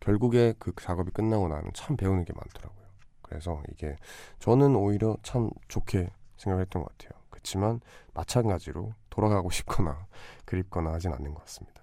[0.00, 2.86] 결국에 그 작업이 끝나고 나면 참 배우는 게 많더라고요.
[3.20, 3.96] 그래서 이게
[4.38, 7.20] 저는 오히려 참 좋게 생각했던 것 같아요.
[7.28, 7.80] 그렇지만
[8.14, 10.06] 마찬가지로 돌아가고 싶거나
[10.46, 11.82] 그립거나 하진 않는 것 같습니다.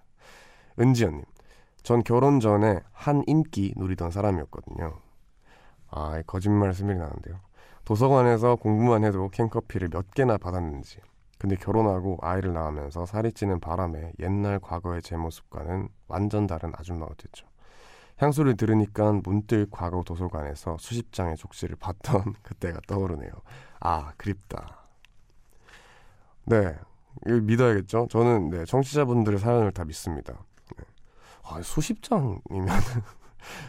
[0.80, 1.24] 은지연님,
[1.84, 4.98] 전 결혼 전에 한 인기 누리던 사람이었거든요.
[5.92, 7.40] 아, 거짓말 스멜이 나는데요.
[7.86, 11.00] 도서관에서 공부만 해도 캔커피를 몇 개나 받았는지.
[11.38, 17.46] 근데 결혼하고 아이를 낳으면서 살이 찌는 바람에 옛날 과거의 제 모습과는 완전 다른 아줌마가 됐죠.
[18.18, 23.32] 향수를 들으니까 문득 과거 도서관에서 수십 장의 족지를 봤던 그때가 떠오르네요.
[23.82, 24.88] 아, 그립다.
[26.46, 26.76] 네,
[27.28, 28.08] 이거 믿어야겠죠?
[28.10, 30.34] 저는 네, 청취자분들의 사연을 다 믿습니다.
[30.78, 30.86] 네.
[31.44, 32.68] 아, 수십 장이면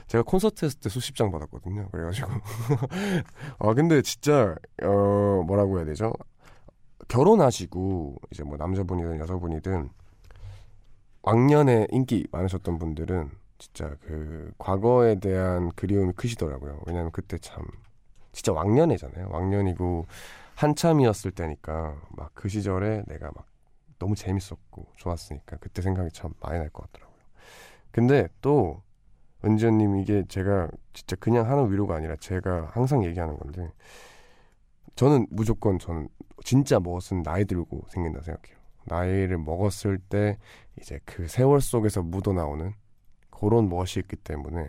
[0.09, 1.89] 제가 콘서트 했을 때 수십 장 받았거든요.
[1.91, 2.29] 그래가지고
[3.61, 6.13] 아 근데 진짜 어 뭐라고 해야 되죠?
[7.09, 9.91] 결혼하시고 이제 뭐 남자분이든 여자분이든
[11.23, 16.81] 왕년에 인기 많으셨던 분들은 진짜 그 과거에 대한 그리움이 크시더라고요.
[16.87, 17.65] 왜냐면 그때 참
[18.33, 19.29] 진짜 왕년이잖아요.
[19.31, 20.07] 왕년이고
[20.57, 23.47] 한참이었을 때니까 막 그 시절에 내가 막
[23.99, 27.17] 너무 재밌었고 좋았으니까 그때 생각이 참 많이 날 것 같더라고요.
[27.93, 28.83] 근데 또
[29.45, 33.71] 은지언님 이게 제가 진짜 그냥 하는 위로가 아니라 제가 항상 얘기하는 건데
[34.95, 36.09] 저는 무조건 저는
[36.45, 38.57] 진짜 먹었은 나이 들고 생긴다 생각해요.
[38.85, 40.39] 나이를 먹었을 때
[40.81, 42.73] 이제 그 세월 속에서 묻어 나오는
[43.31, 44.69] 그런 멋이 있기 때문에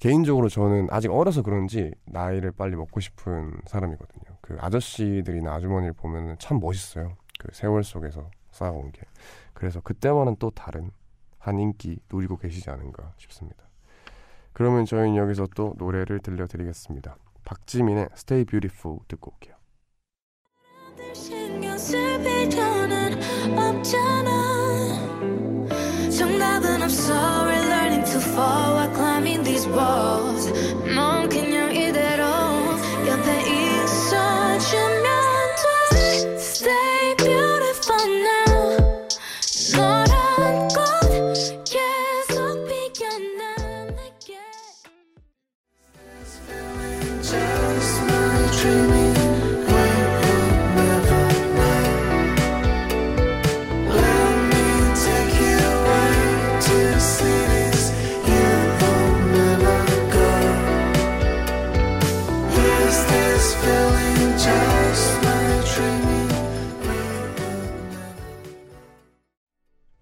[0.00, 4.38] 개인적으로 저는 아직 어려서 그런지 나이를 빨리 먹고 싶은 사람이거든요.
[4.40, 7.16] 그 아저씨들이나 아주머니를 보면 참 멋있어요.
[7.38, 9.02] 그 세월 속에서 쌓아온 게.
[9.52, 10.90] 그래서 그때와는 또 다른
[11.38, 13.69] 한 인기 누리고 계시지 않은가 싶습니다.
[14.52, 17.16] 그러면 저희는 여기서 또 노래를 들려드리겠습니다.
[17.44, 19.54] 박지민의 Stay Beautiful 듣고 올게요.
[26.10, 27.14] 정답은 없어
[27.46, 30.39] We're learning to fall while climbing these walls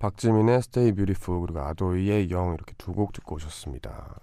[0.08, 4.20] 박지민의 Stay Beautiful 그리고 아도이의 Young 이렇게 두 곡 듣고 오셨습니다.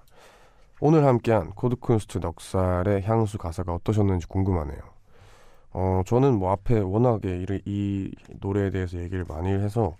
[0.80, 4.80] 오늘 함께한 코드쿤스트 넉살의 향수 가사가 어떠셨는지 궁금하네요.
[5.74, 9.96] 어, 저는 뭐 앞에 워낙에 이, 이 노래에 대해서 얘기를 많이 해서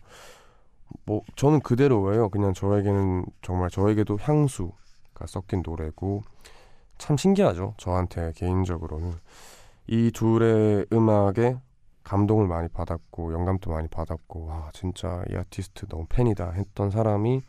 [1.06, 2.30] 뭐 저는 그대로예요.
[2.30, 6.24] 그냥 저에게는 정말 저에게도 향수가 섞인 노래고
[6.98, 7.76] 참 신기하죠.
[7.78, 9.14] 저한테 개인적으로는
[9.88, 11.58] 이 둘의 음악에
[12.06, 17.42] 감동을 많이 받았고 영감도 많이 받았고 와 진짜 이 아티스트 너무 팬이다 했던 사람이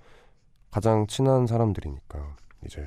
[0.71, 2.85] 가장 친한 사람들이니까 이제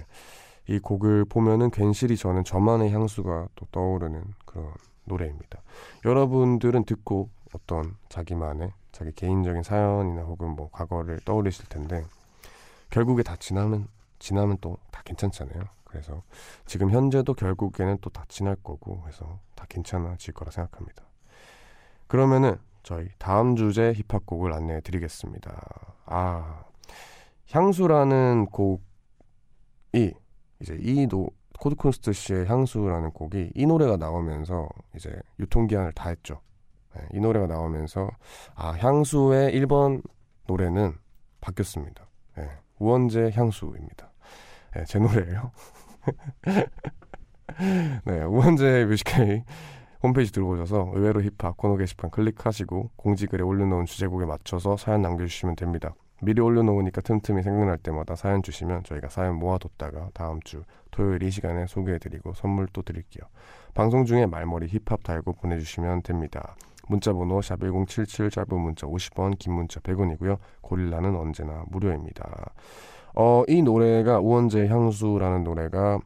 [0.68, 4.74] 이 곡을 보면은 괜시리 저는 저만의 향수가 또 떠오르는 그런
[5.06, 5.62] 노래입니다.
[6.06, 12.04] 여러분들은 듣고 어떤 자기만의 자기 개인적인 사연이나 혹은 뭐 과거를 떠올리실 텐데
[12.90, 13.88] 결국에 다 지나면
[14.20, 15.64] 지나면 또 다 괜찮잖아요.
[15.86, 16.22] 그래서
[16.66, 21.09] 지금 현재도 결국에는 또 다 지날 거고 해서 다 괜찮아질 거라 생각합니다.
[22.10, 25.62] 그러면은 저희 다음 주제 힙합곡을 안내해 드리겠습니다.
[26.08, 26.64] 아,
[27.52, 28.82] 향수라는 곡이
[30.60, 36.42] 이제 이노 코드쿤스트 씨의 향수라는 곡이 이 노래가 나오면서 이제 유통기한을 다 했죠.
[36.96, 38.10] 네, 이 노래가 나오면서
[38.56, 40.02] 아 향수의 1번
[40.48, 40.96] 노래는
[41.42, 42.08] 바뀌었습니다.
[42.38, 44.12] 네, 우원재 향수입니다.
[44.74, 45.52] 네, 제 노래예요.
[48.06, 49.44] 네, 우원재 Music High
[50.02, 55.94] 홈페이지 들어오셔서 의외로 힙합 코너 게시판 클릭하시고 공지글에 올려놓은 주제곡에 맞춰서 사연 남겨주시면 됩니다.
[56.22, 61.66] 미리 올려놓으니까 틈틈이 생각날 때마다 사연 주시면 저희가 사연 모아뒀다가 다음 주 토요일 이 시간에
[61.68, 63.24] 소개해드리고 선물 또 드릴게요.
[63.74, 66.56] 방송 중에 말머리 힙합 달고 보내주시면 됩니다.
[66.88, 70.38] 문자번호 샵1077 짧은 문자 50원 긴 문자 100원이고요.
[70.62, 72.52] 고릴라는 언제나 무료입니다.
[73.16, 76.00] 어, 이 노래가 우원재 향수라는 노래가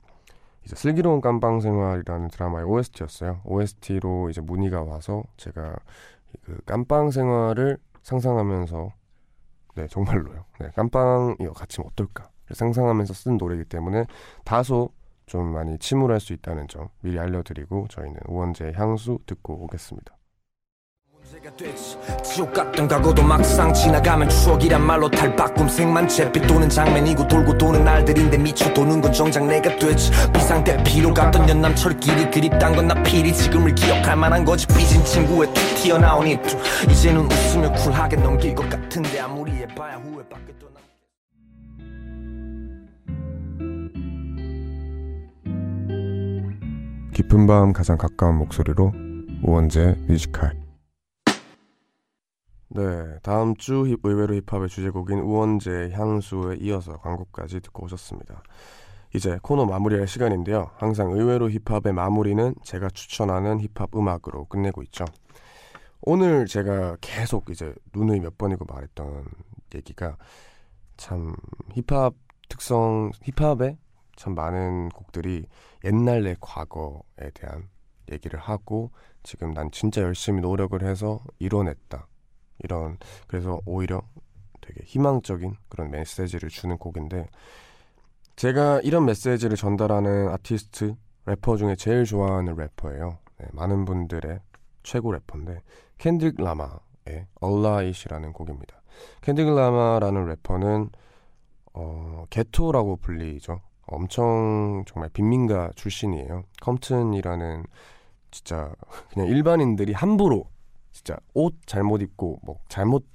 [0.66, 3.42] 이제 슬기로운 깜빵 생활이라는 드라마의 OST였어요.
[3.44, 5.76] OST로 이제 문의가 와서 제가
[6.44, 8.94] 그 깜빵 생활을 상상하면서
[9.76, 10.46] 네 정말로요.
[10.60, 14.06] 네 깜빵이어 같이 어떨까 상상하면서 쓴 노래이기 때문에
[14.44, 14.90] 다소
[15.26, 20.16] 좀 많이 침울할 수 있다는 점 미리 알려드리고 저희는 우원재 향수 듣고 오겠습니다.
[22.24, 28.38] 지옥 같던 과거도 막상 지나가면 추억이란 말로 탈바꿈 꿈색만 잿빛 도는 장면이고 돌고 도는 날들인데
[28.38, 33.74] 미쳐 도는 건 정작 내가 되지 비상대 피로 갔던 연남철길이 그립단 건 나 필이 지금을
[33.76, 34.68] 기억할 만한 거지.
[34.68, 36.58] 삐진 친구의 툭 튀어나온 이투
[36.90, 40.68] 이제는 웃으며 쿨하게 넘길 것 같은데 아무리 해봐야 후회밖에 또
[47.14, 48.92] 깊은 밤 가장 가까운 목소리로
[49.44, 50.63] 우원재 뮤지컬
[52.76, 58.42] 네, 다음 주 의외로 힙합의 주제곡인 우원재 향수에 이어서 광고까지 듣고 오셨습니다.
[59.14, 60.72] 이제 코너 마무리할 시간인데요.
[60.78, 65.06] 항상 의외로 힙합의 마무리는 제가 추천하는 힙합 음악으로 끝내고 있죠.
[66.02, 69.26] 오늘 제가 계속 이제 눈을 몇 번이고 말했던
[69.76, 70.18] 얘기가
[70.98, 71.36] 참
[71.76, 72.16] 힙합
[72.50, 73.78] 특성, 힙합의
[74.16, 75.46] 참 많은 곡들이
[75.86, 77.70] 옛날 내 과거에 대한
[78.12, 78.90] 얘기를 하고
[79.22, 82.08] 지금 난 진짜 열심히 노력을 해서 이뤄냈다.
[82.60, 84.02] 이런 그래서 오히려
[84.62, 87.28] 되게 희망적인 그런 메시지를 주는 곡인데
[88.36, 93.18] 제가 이런 메시지를 전달하는 아티스트 래퍼 중에 제일 좋아하는 래퍼예요.
[93.40, 94.40] 네, 많은 분들의
[94.84, 95.62] 최고 래퍼인데
[95.98, 98.82] 켄드릭 라마의 Alright이라는 곡입니다.
[99.22, 100.90] 켄드릭 라마라는 래퍼는
[101.74, 103.62] 어, 게토라고 불리죠.
[103.86, 106.44] 엄청 정말 빈민가 출신이에요.
[106.62, 107.66] 컴튼이라는
[108.32, 108.74] 진짜
[109.12, 110.48] 그냥 일반인들이 함부로
[110.94, 113.06] 진짜 옷 잘못 입고 뭐 잘못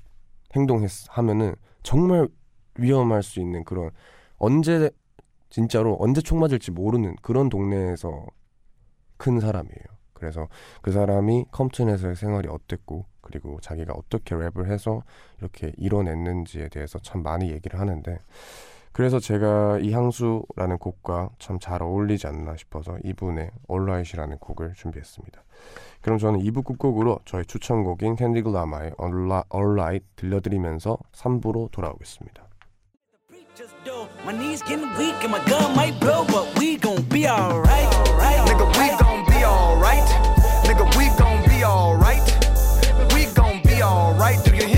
[0.54, 2.28] 행동했 하면은 정말
[2.76, 3.90] 위험할 수 있는 그런
[4.36, 4.90] 언제
[5.48, 8.26] 진짜로 언제 총 맞을지 모르는 그런 동네에서
[9.16, 9.98] 큰 사람이에요.
[10.12, 10.48] 그래서
[10.82, 15.02] 그 사람이 컴튼에서의 생활이 어땠고 그리고 자기가 어떻게 랩을 해서
[15.38, 18.18] 이렇게 이뤄냈는지에 대해서 참 많이 얘기를 하는데
[18.98, 25.44] 그래서 제가 이 향수라는 곡과 참 잘 어울리지 않나 싶어서 이분의 Alright이라는 곡을 준비했습니다.
[26.00, 28.94] 그럼 저는 2부 끝곡으로 저희 추천곡인 켄드릭 라마의
[29.54, 32.48] Alright 들려드리면서 3부로 돌아오겠습니다.
[43.80, 44.44] Alright.
[44.44, 44.77] Do you hear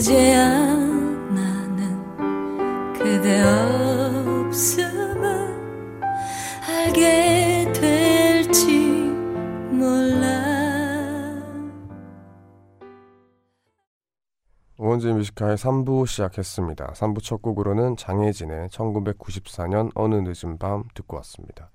[0.00, 0.66] 그제야
[2.96, 3.42] 그대
[4.48, 5.28] 없음을
[6.66, 8.80] 알게 될지
[9.70, 10.26] 몰라
[14.78, 16.94] 우원재 Music High 3부 시작했습니다.
[16.94, 21.70] 3부 첫 곡으로는 장혜진의 1994년 어느 늦은 밤 듣고 왔습니다.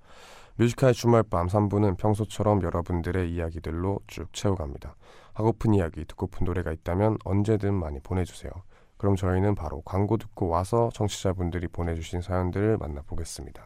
[0.56, 4.96] Music High 주말밤 3부는 평소처럼 여러분들의 이야기들로 쭉 채워갑니다.
[5.36, 8.50] 하고픈 이야기, 듣고픈 노래가 있다면 언제든 많이 보내주세요.
[8.96, 13.62] 그럼 저희는 바로 광고 듣고 와서 청취자분들이 보내주신 사연들을 만나보겠습니다.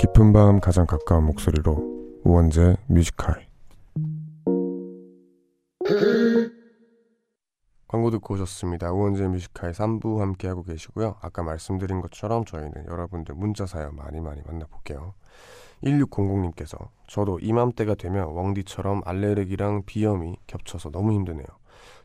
[0.00, 3.46] 깊은 밤 가장 가까운 목소리로 우원재 Music High
[7.86, 8.90] 광고 듣고 오셨습니다.
[8.90, 11.18] 우원재 Music High 3부 함께하고 계시고요.
[11.20, 15.14] 아까 말씀드린 것처럼 저희는 여러분들 문자 사연 많이 많이 만나볼게요.
[15.84, 21.46] 1600님께서 저도 이맘때가 되면 웡디처럼 알레르기랑 비염이 겹쳐서 너무 힘드네요.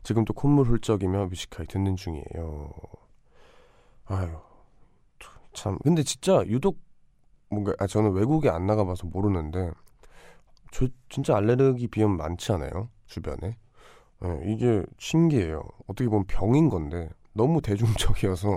[0.02, 2.70] 지금 도 콧물 훌쩍이며 뮤지컬 듣는 중이에요.
[4.06, 4.30] 아유,
[5.52, 5.78] 참.
[5.82, 6.78] 근데 진짜 유독
[7.50, 9.70] 뭔가 아 저는 외국에 안 나가봐서 모르는데
[10.70, 12.90] 저 진짜 알레르기 비염 많지 않아요?
[13.06, 13.56] 주변에.
[14.20, 15.62] 네, 이게 신기해요.
[15.86, 18.48] 어떻게 보면 병인 건데 너무 대중적이어서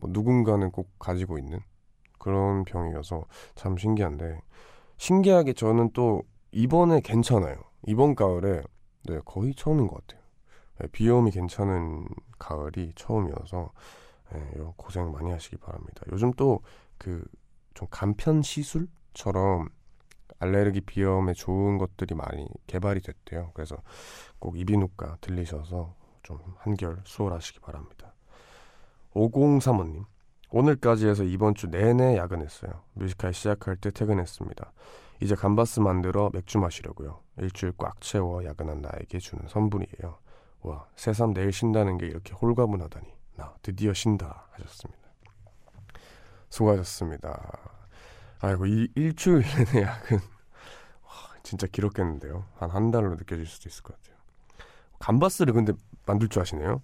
[0.00, 1.60] 뭐 누군가는 꼭 가지고 있는
[2.24, 4.40] 그런 병이어서 참 신기한데
[4.96, 6.22] 신기하게 저는 또
[6.52, 7.56] 이번에 괜찮아요.
[7.86, 8.62] 이번 가을에
[9.04, 10.24] 네, 거의 처음인 것 같아요.
[10.80, 12.06] 네, 비염이 괜찮은
[12.38, 13.70] 가을이 처음이어서
[14.32, 16.02] 네, 고생 많이 하시기 바랍니다.
[16.10, 16.60] 요즘 또
[16.98, 17.24] 그
[17.74, 19.68] 좀 간편 시술처럼
[20.38, 23.50] 알레르기 비염에 좋은 것들이 많이 개발이 됐대요.
[23.54, 23.76] 그래서
[24.38, 28.14] 꼭 이비인후과 들리셔서 좀 한결 수월하시기 바랍니다.
[29.12, 30.06] 5035님
[30.58, 32.70] 오늘까지 해서 이번 주 내내 야근했어요.
[32.92, 34.72] 뮤지컬 시작할 때 퇴근했습니다.
[35.20, 37.20] 이제 감바스 만들어 맥주 마시려고요.
[37.38, 40.16] 일주일 꽉 채워 야근한 나에게 주는 선물이에요.
[40.62, 43.06] 와, 새삼 내일 쉰다는 게 이렇게 홀가분하다니.
[43.34, 45.02] 나 드디어 쉰다 하셨습니다.
[46.50, 47.58] 수고하셨습니다.
[48.38, 49.42] 아이고, 이 일주일
[49.72, 50.18] 내내 야근.
[50.18, 51.10] 와,
[51.42, 52.44] 진짜 길었겠는데요.
[52.54, 54.16] 한 한 달로 느껴질 수도 있을 것 같아요.
[55.00, 55.72] 감바스를 근데
[56.06, 56.80] 만들 줄 아시네요?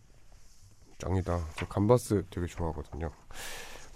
[1.01, 1.39] 짱이다.
[1.57, 3.11] 저 감바스 되게 좋아하거든요.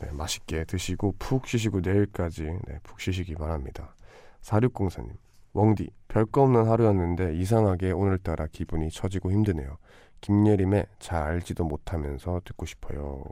[0.00, 3.94] 네, 맛있게 드시고 푹 쉬시고 내일까지 네, 푹 쉬시기 바랍니다.
[4.42, 5.16] 4604님,
[5.52, 9.78] 웡디, 별거 없는 하루였는데 이상하게 오늘따라 기분이 처지고 힘드네요.
[10.20, 13.24] 김예림의 잘 알지도 못하면서 듣고 싶어요.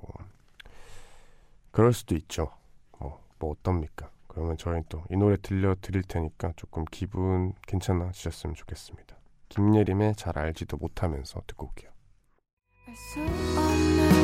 [1.70, 2.50] 그럴 수도 있죠.
[2.98, 4.10] 뭐, 뭐 어떻습니까?
[4.26, 9.16] 그러면 저희 또이 노래 들려드릴 테니까 조금 기분 괜찮아지셨으면 좋겠습니다.
[9.48, 11.91] 김예림의 잘 알지도 못하면서 듣고 올게요.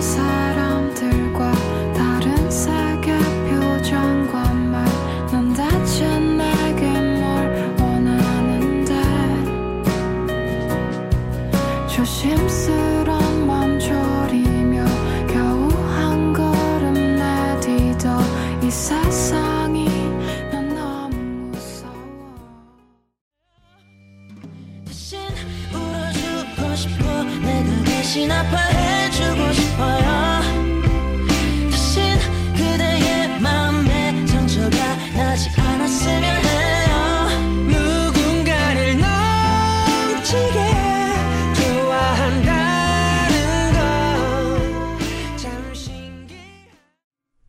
[0.00, 1.52] 사람들과
[1.94, 3.16] 다른 세계
[3.48, 4.17] 표정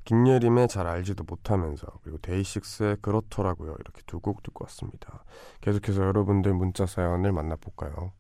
[0.05, 3.76] 김예림의 잘 알지도 못하면서 그리고 데이식스의 그렇더라고요.
[3.80, 5.24] 이렇게 두 곡 듣고 왔습니다.
[5.61, 8.11] 계속해서 여러분들 문자 사연을 만나볼까요?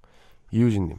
[0.51, 0.97] 이유진님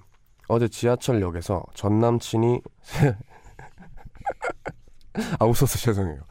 [0.51, 2.61] 어제 지하철역에서 전 남친이
[5.39, 6.23] 아 웃어서 죄송해요.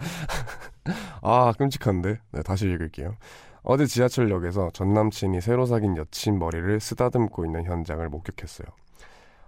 [1.23, 2.19] 아 끔찍한데.
[2.33, 3.15] 네 다시 읽을게요.
[3.63, 8.67] 어제 지하철역에서 전 남친이 새로 사귄 여친 머리를 쓰다듬고 있는 현장을 목격했어요.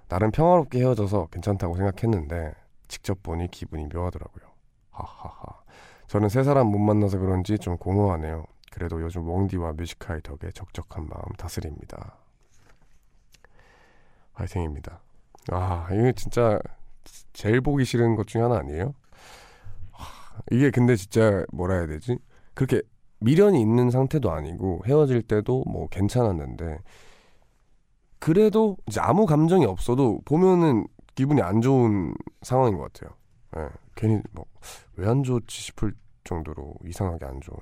[0.07, 2.53] 나름 평화롭게 헤어져서 괜찮다고 생각했는데
[2.87, 4.45] 직접 보니 기분이 묘하더라고요.
[4.91, 5.63] 하하하.
[6.07, 8.45] 저는 새 사람 못 만나서 그런지 좀 공허하네요.
[8.71, 12.21] 그래도 요즘 웡디와 뮤지카이 덕에 적적한 마음 다스립니다.
[14.33, 15.01] 화이팅입니다.
[15.51, 16.59] 아, 이게 진짜
[17.33, 18.93] 제일 보기 싫은 것 중에 하나 아니에요?
[20.51, 22.17] 이게 근데 진짜 뭐라 해야 되지?
[22.53, 22.81] 그렇게
[23.19, 26.79] 미련이 있는 상태도 아니고 헤어질 때도 뭐 괜찮았는데
[28.19, 33.15] 그래도 이제 아무 감정이 없어도 보면은 기분이 안 좋은 상황인 것 같아요.
[33.57, 34.45] 예, 괜히 뭐
[34.97, 37.57] 왜 안 좋지 싶을 정도로 이상하게 안 좋은.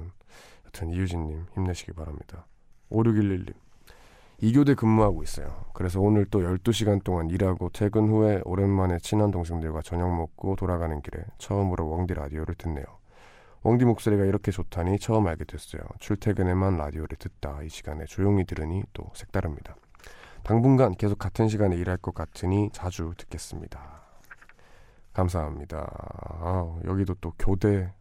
[0.65, 2.45] 여튼 이유진님 힘내시기 바랍니다.
[2.91, 3.53] 5611님
[4.41, 5.65] 2교대 근무하고 있어요.
[5.73, 11.23] 그래서 오늘 또 12시간 동안 일하고 퇴근 후에 오랜만에 친한 동생들과 저녁 먹고 돌아가는 길에
[11.37, 12.85] 처음으로 웡디 라디오를 듣네요.
[13.63, 15.81] 웡디 목소리가 이렇게 좋다니 처음 알게 됐어요.
[15.99, 19.75] 출퇴근에만 라디오를 듣다 이 시간에 조용히 들으니 또 색다릅니다.
[20.43, 24.01] 당분간 계속 같은 시간에 일할 것 같으니 자주 듣겠습니다.
[25.11, 25.85] 감사합니다.
[26.39, 27.91] 아, 여기도 또 교대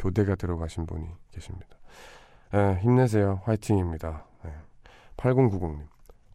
[0.00, 1.76] 교대가 들어가신 분이 계십니다.
[2.54, 3.42] 에, 힘내세요.
[3.44, 4.29] 화이팅입니다.
[5.20, 5.86] 8090님.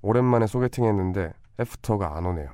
[0.01, 2.49] 오랜만에 소개팅 했는데 애프터가 안 오네요.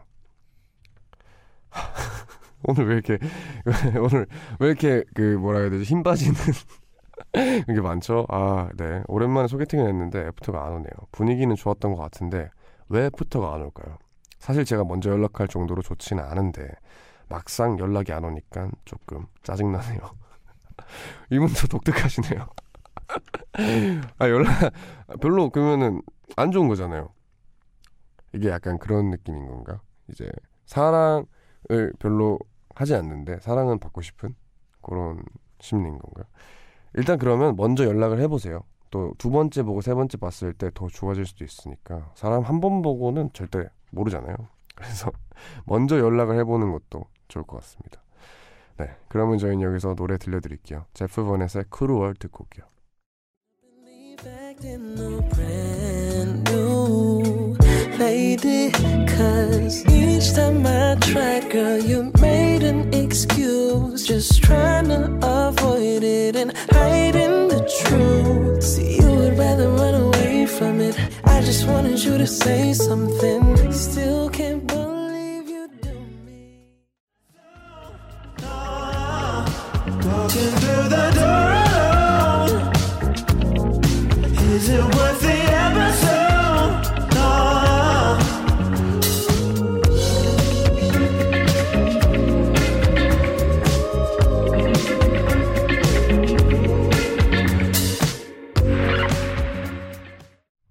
[2.64, 3.18] 오늘 왜 이렇게
[4.00, 4.28] 오늘
[4.60, 6.36] 왜 이렇게 그 뭐라 해야 되지 힘 빠지는
[7.70, 8.26] 이게 많죠?
[8.30, 9.04] 아, 네.
[9.08, 10.92] 오랜만에 소개팅을 했는데 애프터가 안 오네요.
[11.12, 12.50] 분위기는 좋았던 것 같은데
[12.90, 13.98] 왜 애프터가 안 올까요?
[14.40, 16.68] 사실 제가 먼저 연락할 정도로 좋지는 않은데
[17.30, 20.00] 막상 연락이 안 오니까 조금 짜증나네요.
[21.30, 22.48] 이분도 독특하시네요.
[24.18, 24.74] 아 연락
[25.22, 26.02] 별로 그러면은
[26.36, 27.10] 안 좋은 거잖아요.
[28.34, 29.82] 이게 약간 그런 느낌인 건가?
[30.10, 30.30] 이제
[30.66, 31.26] 사랑을
[32.00, 32.40] 별로
[32.76, 34.36] 하지 않는데 사랑은 받고 싶은
[34.82, 35.24] 그런
[35.60, 36.24] 심리인 건가?
[36.94, 38.62] 일단 그러면 먼저 연락을 해보세요.
[38.90, 42.82] 또 두 번째 보고 세 번째 봤을 때 더 좋아질 수도 있으니까 사람 한 번
[42.82, 44.36] 보고는 절대 모르잖아요.
[44.76, 45.12] 그래서
[45.66, 48.02] 먼저 연락을 해보는 것도 좋을 것 같습니다.
[48.78, 50.86] 네, 그러면 저희는 여기서 노래 들려드릴게요.
[50.94, 52.66] 제프 버넷의 Cruel 듣고 올게요.
[58.02, 58.72] Lady
[59.16, 66.34] Cause each time I try girl you made an excuse Just trying to avoid it
[66.34, 68.64] than hiding the truth.
[68.64, 70.96] See, you would rather run away from it.
[71.24, 73.44] I just wanted you to say something.
[73.72, 75.96] Still can't believe you do
[76.26, 76.42] me.
[80.08, 81.51] Walking through the door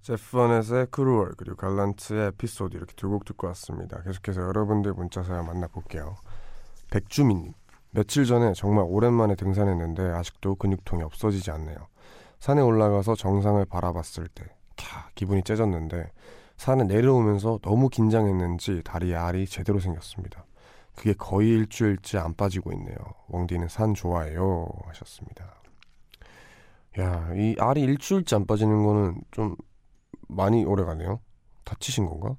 [0.03, 4.03] 제프 버넷의 Cruel 그리고 갈란트의 에피소드 이렇게 두 곡 듣고 왔습니다.
[4.03, 6.17] 계속해서 여러분들 문자 사연 만나볼게요.
[6.91, 7.53] 백주민님
[7.91, 11.77] 며칠 전에 정말 오랜만에 등산했는데 아직도 근육통이 없어지지 않네요.
[12.39, 14.45] 산에 올라가서 정상을 바라봤을 때
[14.77, 16.11] 캬, 기분이 째졌는데
[16.57, 20.45] 산에 내려오면서 너무 긴장했는지 다리에 알이 제대로 생겼습니다.
[20.95, 22.97] 그게 거의 일주일째 안 빠지고 있네요.
[23.29, 25.61] 웡디는 산 좋아해요 하셨습니다.
[26.99, 29.57] 야, 이 알이 일주일째 안 빠지는 거는 좀
[30.31, 31.21] 많이 오래 가네요.
[31.65, 32.37] 다치신 건가?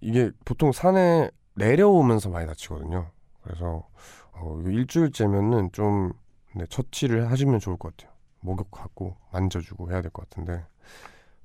[0.00, 3.10] 이게 보통 산에 내려오면서 많이 다치거든요.
[3.42, 3.86] 그래서
[4.32, 6.12] 어, 일주일째면은 좀
[6.54, 8.12] 네, 처치를 하시면 좋을 것 같아요.
[8.40, 10.64] 목욕하고 만져주고 해야 될 것 같은데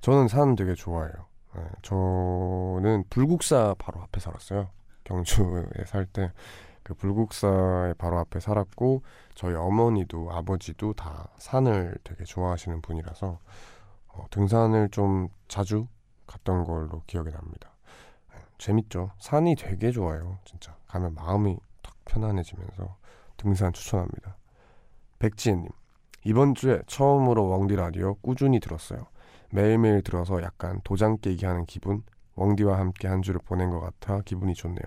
[0.00, 1.12] 저는 산 되게 좋아해요.
[1.56, 4.68] 네, 저는 불국사 바로 앞에 살았어요.
[5.04, 6.30] 경주에 살 때
[6.82, 9.02] 그 불국사의 바로 앞에 살았고
[9.34, 13.38] 저희 어머니도 아버지도 다 산을 되게 좋아하시는 분이라서
[14.20, 15.86] 어, 등산을 좀 자주
[16.26, 17.70] 갔던 걸로 기억이 납니다.
[18.32, 19.12] 네, 재밌죠.
[19.18, 20.38] 산이 되게 좋아요.
[20.44, 22.96] 진짜 가면 마음이 탁 편안해지면서
[23.36, 24.36] 등산 추천합니다.
[25.18, 25.68] 백지혜님
[26.24, 29.06] 이번 주에 처음으로 웡디 라디오 꾸준히 들었어요.
[29.50, 32.02] 매일매일 들어서 약간 도장 깨기 하는 기분.
[32.36, 34.84] 웡디와 함께 한 주를 보낸 것 같아 기분이 좋네요.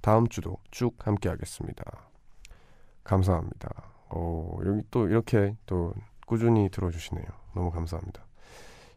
[0.00, 1.84] 다음 주도 쭉 함께 하겠습니다.
[3.04, 3.68] 감사합니다.
[4.10, 5.92] 어, 여기 또 이렇게 또
[6.26, 7.26] 꾸준히 들어주시네요.
[7.54, 8.27] 너무 감사합니다.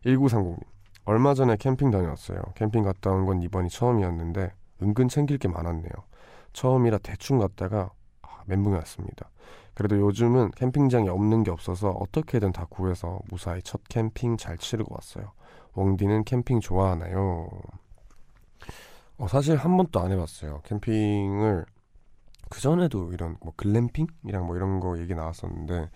[0.05, 0.59] 1930님.
[1.05, 2.39] 얼마 전에 캠핑 다녀왔어요.
[2.55, 5.91] 캠핑 갔다 온 건 이번이 처음이었는데 은근 챙길 게 많았네요.
[6.53, 7.91] 처음이라 대충 갔다가
[8.21, 9.29] 아, 멘붕이 왔습니다.
[9.73, 15.31] 그래도 요즘은 캠핑장이 없는 게 없어서 어떻게든 다 구해서 무사히 첫 캠핑 잘 치르고 왔어요.
[15.73, 17.49] 웡디는 캠핑 좋아하나요?
[19.17, 20.61] 어, 사실 한 번도 안 해봤어요.
[20.65, 21.65] 캠핑을
[22.49, 25.89] 그 전에도 이런 뭐 글램핑이랑 뭐 이런 거 얘기 나왔었는데,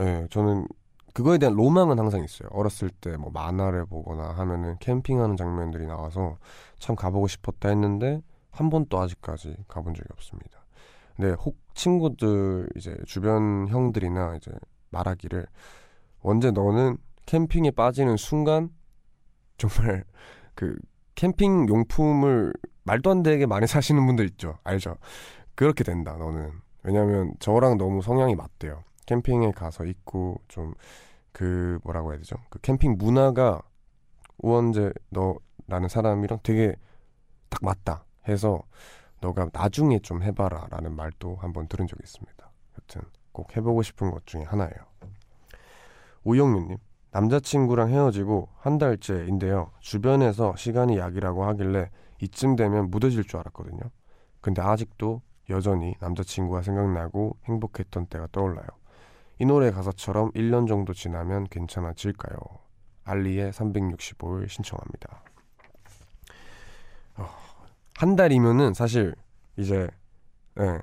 [0.00, 0.66] 예, 저는
[1.14, 2.48] 그거에 대한 로망은 항상 있어요.
[2.52, 6.38] 어렸을 때 뭐 만화를 보거나 하면은 캠핑하는 장면들이 나와서
[6.78, 10.64] 참 가보고 싶었다 했는데 한 번도 아직까지 가본 적이 없습니다.
[11.16, 14.52] 근데 혹 친구들 이제 주변 형들이나 이제
[14.90, 15.46] 말하기를
[16.22, 18.70] 언제 너는 캠핑에 빠지는 순간
[19.58, 20.04] 정말
[20.54, 20.76] 그
[21.14, 22.52] 캠핑 용품을
[22.84, 24.58] 말도 안 되게 많이 사시는 분들 있죠.
[24.64, 24.96] 알죠?
[25.54, 26.52] 그렇게 된다, 너는.
[26.84, 28.84] 왜냐면 저랑 너무 성향이 맞대요.
[29.06, 30.74] 캠핑에 가서 있고 좀
[31.34, 32.36] 그 뭐라고 해야 되죠?
[32.48, 33.60] 그 캠핑 문화가
[34.38, 36.76] 우원재 너라는 사람이랑 되게
[37.48, 38.62] 딱 맞다 해서
[39.20, 42.50] 너가 나중에 좀 해봐라 라는 말도 한번 들은 적이 있습니다.
[42.78, 44.76] 여튼 꼭 해보고 싶은 것 중에 하나예요.
[46.22, 46.78] 우영윤님
[47.10, 49.72] 남자친구랑 헤어지고 한 달째인데요.
[49.80, 53.80] 주변에서 시간이 약이라고 하길래 이쯤 되면 무뎌질 줄 알았거든요.
[54.40, 55.20] 근데 아직도
[55.50, 58.66] 여전히 남자친구가 생각나고 행복했던 때가 떠올라요.
[59.38, 62.38] 이 노래 가사처럼 1년 정도 지나면 괜찮아질까요?
[63.04, 65.22] 알리의 365일 신청합니다.
[67.16, 67.28] 어,
[67.96, 69.14] 한 달이면은 사실
[69.56, 69.88] 이제
[70.60, 70.80] 예,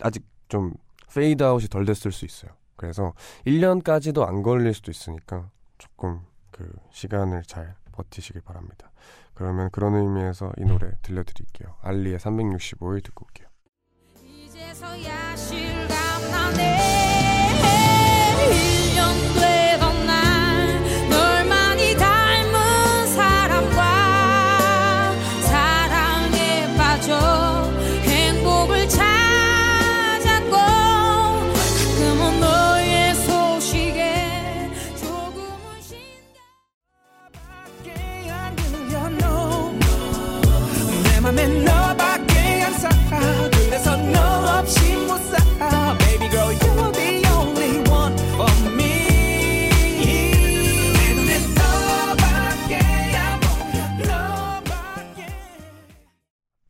[0.00, 0.72] 아직 좀
[1.12, 2.52] 페이드 아웃이 덜 됐을 수 있어요.
[2.76, 3.12] 그래서
[3.46, 6.20] 1년까지도 안 걸릴 수도 있으니까 조금
[6.50, 8.90] 그 시간을 잘 버티시길 바랍니다.
[9.34, 11.76] 그러면 그런 의미에서 이 노래 들려드릴게요.
[11.80, 13.48] 알리의 365일 듣고 올게요.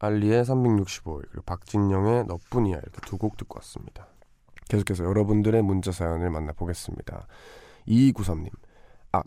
[0.02, 4.08] 알리의 365일 그리고 박진영의 너뿐이야 이렇게 두 곡 듣고 왔습니다.
[4.68, 7.26] 계속해서 여러분들의 문자 사연을 만나보겠습니다.
[7.86, 8.50] 2293님
[9.12, 9.22] 아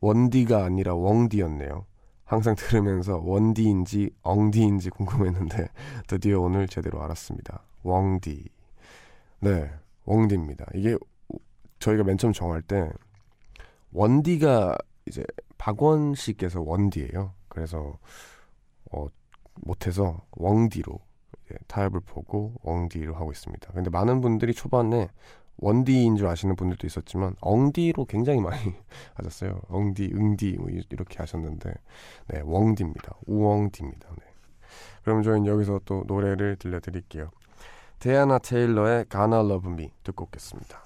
[0.00, 1.86] 원디가 아니라 웡디였네요.
[2.24, 5.68] 항상 들으면서 원디인지 엉디인지 궁금했는데
[6.08, 7.62] 드디어 오늘 제대로 알았습니다.
[7.84, 8.48] 웡디
[9.40, 9.70] 네
[10.06, 10.66] 웡디입니다.
[10.74, 10.96] 이게
[11.78, 12.90] 저희가 맨 처음 정할 때
[13.92, 15.22] 원디가 이제
[15.58, 17.32] 박원 씨께서 원디예요.
[17.48, 17.98] 그래서
[18.90, 19.06] 어
[19.62, 20.20] 못해서
[21.46, 23.72] 이제 타협을 보고 웡디로 하고 있습니다.
[23.72, 25.08] 근데 많은 분들이 초반에
[25.58, 28.74] 원디인 줄 아시는 분들도 있었지만 엉디로 굉장히 많이
[29.14, 29.60] 하셨어요.
[29.68, 31.72] 엉디, 응디 뭐 이렇게 하셨는데
[32.28, 33.16] 네, 웡디입니다.
[33.26, 34.08] 우엉디입니다.
[34.10, 34.24] 네.
[35.02, 37.30] 그럼 저희는 여기서 또 노래를 들려드릴게요.
[37.98, 40.82] 데아나 테일러의 Gonna Love Me 듣고 오겠습니다.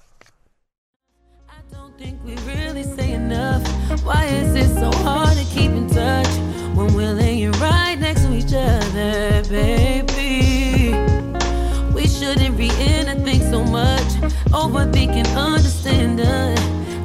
[1.49, 3.67] I don't think we really say enough.
[4.05, 6.30] Why is it so hard to keep in touch
[6.75, 10.95] when we're laying right next to each other, baby?
[11.93, 14.09] We shouldn't be in a thing so much.
[14.51, 16.55] Overthinking, understanding.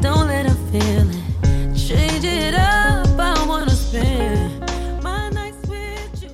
[0.00, 1.76] Don't let her feel it.
[1.76, 3.06] Change it up.
[3.18, 4.60] I wanna spend
[5.02, 6.30] my nights with you.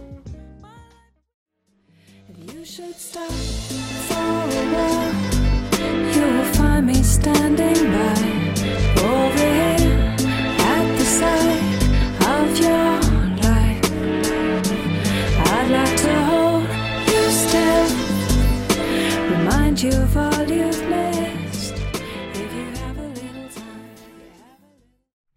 [2.29, 3.31] If You should stop
[4.09, 5.13] for a while.
[6.15, 8.42] You will find me standing by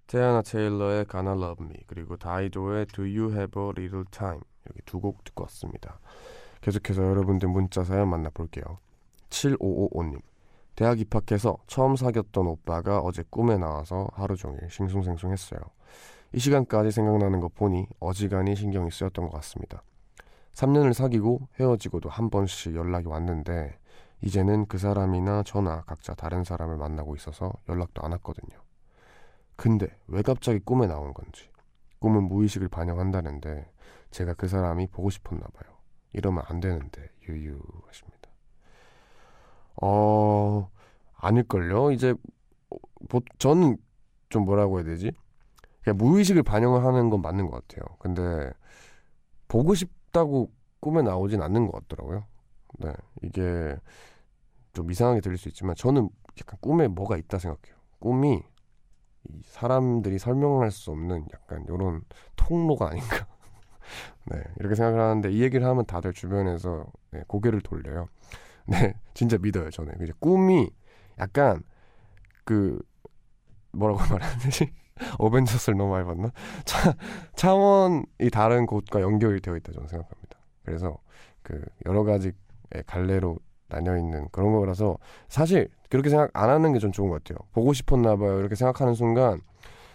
[0.06, 5.00] 데아나 테일러의 Gonna Love Me 그리고 다이도의 Do You Have a Little Time 이렇게 두
[5.00, 6.00] 곡 듣고 왔습니다.
[6.62, 8.78] 계속해서 여러분들 문자 사연 만나볼게요.
[9.32, 10.22] 7555님
[10.76, 15.60] 대학 입학해서 처음 사귀었던 오빠가 어제 꿈에 나와서 하루 종일 싱숭생숭했어요.
[16.34, 19.82] 이 시간까지 생각나는 거 보니 어지간히 신경이 쓰였던 것 같습니다.
[20.54, 23.80] 3년을 사귀고 헤어지고도 한 번씩 연락이 왔는데
[24.26, 28.60] 이제는 그 사람이나 저나 각자 다른 사람을 만나고 있어서 연락도 안 왔거든요.
[29.56, 31.48] 근데 왜 갑자기 꿈에 나온 건지
[32.00, 33.72] 꿈은 무의식을 반영한다는데
[34.10, 35.76] 제가 그 사람이 보고 싶었나 봐요.
[36.14, 38.30] 이러면 안 되는데 유유 하십니다.
[39.82, 40.72] 어
[41.18, 41.92] 아닐걸요.
[41.92, 42.16] 이제
[43.08, 43.78] 보, 저는
[44.30, 45.12] 좀 뭐라고 해야 되지?
[45.84, 47.96] 그냥 무의식을 반영을 하는 건 맞는 것 같아요.
[48.00, 48.52] 근데
[49.48, 52.26] 보고 싶다고 꿈에 나오진 않는 것 같더라고요.
[52.80, 53.78] 네 이게
[54.76, 56.10] 좀 이상하게 들릴 수 있지만 저는
[56.40, 57.76] 약간 꿈에 뭐가 있다 생각해요.
[58.00, 58.44] 꿈이
[59.30, 62.04] 이 사람들이 설명할 수 없는 약간 이런
[62.36, 63.26] 통로가 아닌가.
[64.26, 68.08] 네, 이렇게 생각을 하는데 이 얘기를 하면 다들 주변에서 네, 고개를 돌려요.
[68.68, 69.96] 네, 진짜 믿어요, 저는.
[70.04, 70.70] 이제 꿈이
[71.18, 71.64] 약간
[72.44, 72.80] 그
[73.72, 74.72] 뭐라고 말해야 되지?
[75.18, 76.32] 어벤져스를 너무 많이 봤나?
[76.64, 76.94] 차,
[77.36, 80.38] 차원이 다른 곳과 연결이 되어 있다 저는 생각합니다.
[80.64, 80.98] 그래서
[81.42, 82.32] 그 여러 가지
[82.88, 83.38] 갈래로
[83.68, 84.98] 나뉘어 있는 그런 거라서
[85.28, 87.46] 사실 그렇게 생각 안 하는 게좀 좋은 것 같아요.
[87.52, 88.40] 보고 싶었나 봐요.
[88.40, 89.42] 이렇게 생각하는 순간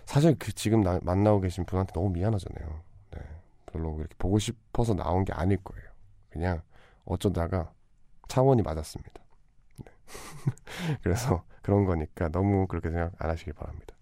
[0.06, 2.80] 사실 그 지금 나, 만나고 계신 분한테 너무 미안하잖아요.
[3.12, 3.20] 네.
[3.66, 5.88] 별로 이렇게 보고 싶어서 나온 게 아닐 거예요.
[6.30, 6.62] 그냥
[7.04, 7.72] 어쩌다가
[8.28, 9.22] 차원이 맞았습니다.
[9.84, 9.92] 네.
[11.02, 13.94] 그래서 그런 거니까 너무 그렇게 생각 안 하시길 바랍니다.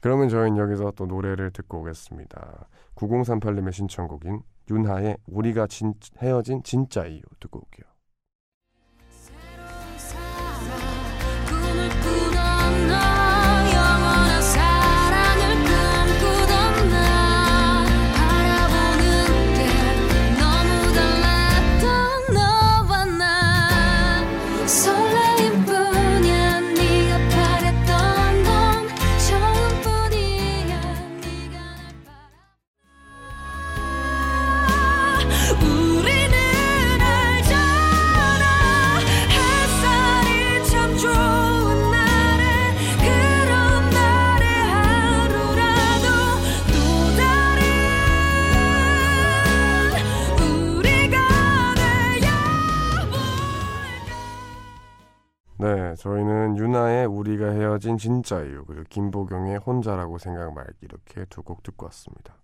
[0.00, 2.68] 그러면 저희는 여기서 또 노래를 듣고 오겠습니다.
[2.94, 7.87] 9038님의 신청곡인 윤하의 우리가 진, 헤어진 진짜 이유 듣고 올게요.
[57.98, 62.34] 헤어진 진짜 이유 그리고 김보경의 혼자라고 생각 말기 이렇게 두 곡 듣고 왔습니다.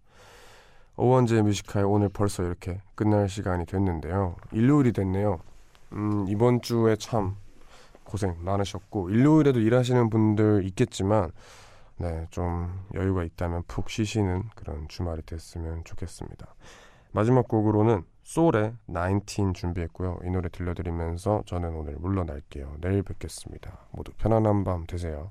[0.97, 4.37] 우원재 Music High 오늘 벌써 이렇게 끝날 시간이 됐는데요.
[4.53, 5.41] 일요일이 됐네요.
[5.93, 7.37] 음, 이번 주에 참
[8.05, 11.31] 고생 많으셨고 일요일에도 일하시는 분들 있겠지만
[11.97, 16.55] 네, 좀 여유가 있다면 푹 쉬시는 그런 주말이 됐으면 좋겠습니다.
[17.13, 20.19] 마지막 곡으로는 소울의 19 준비했고요.
[20.25, 22.79] 이 노래 들려드리면서 저는 오늘 물러날게요.
[22.81, 23.87] 내일 뵙겠습니다.
[23.93, 25.31] 모두 편안한 밤 되세요.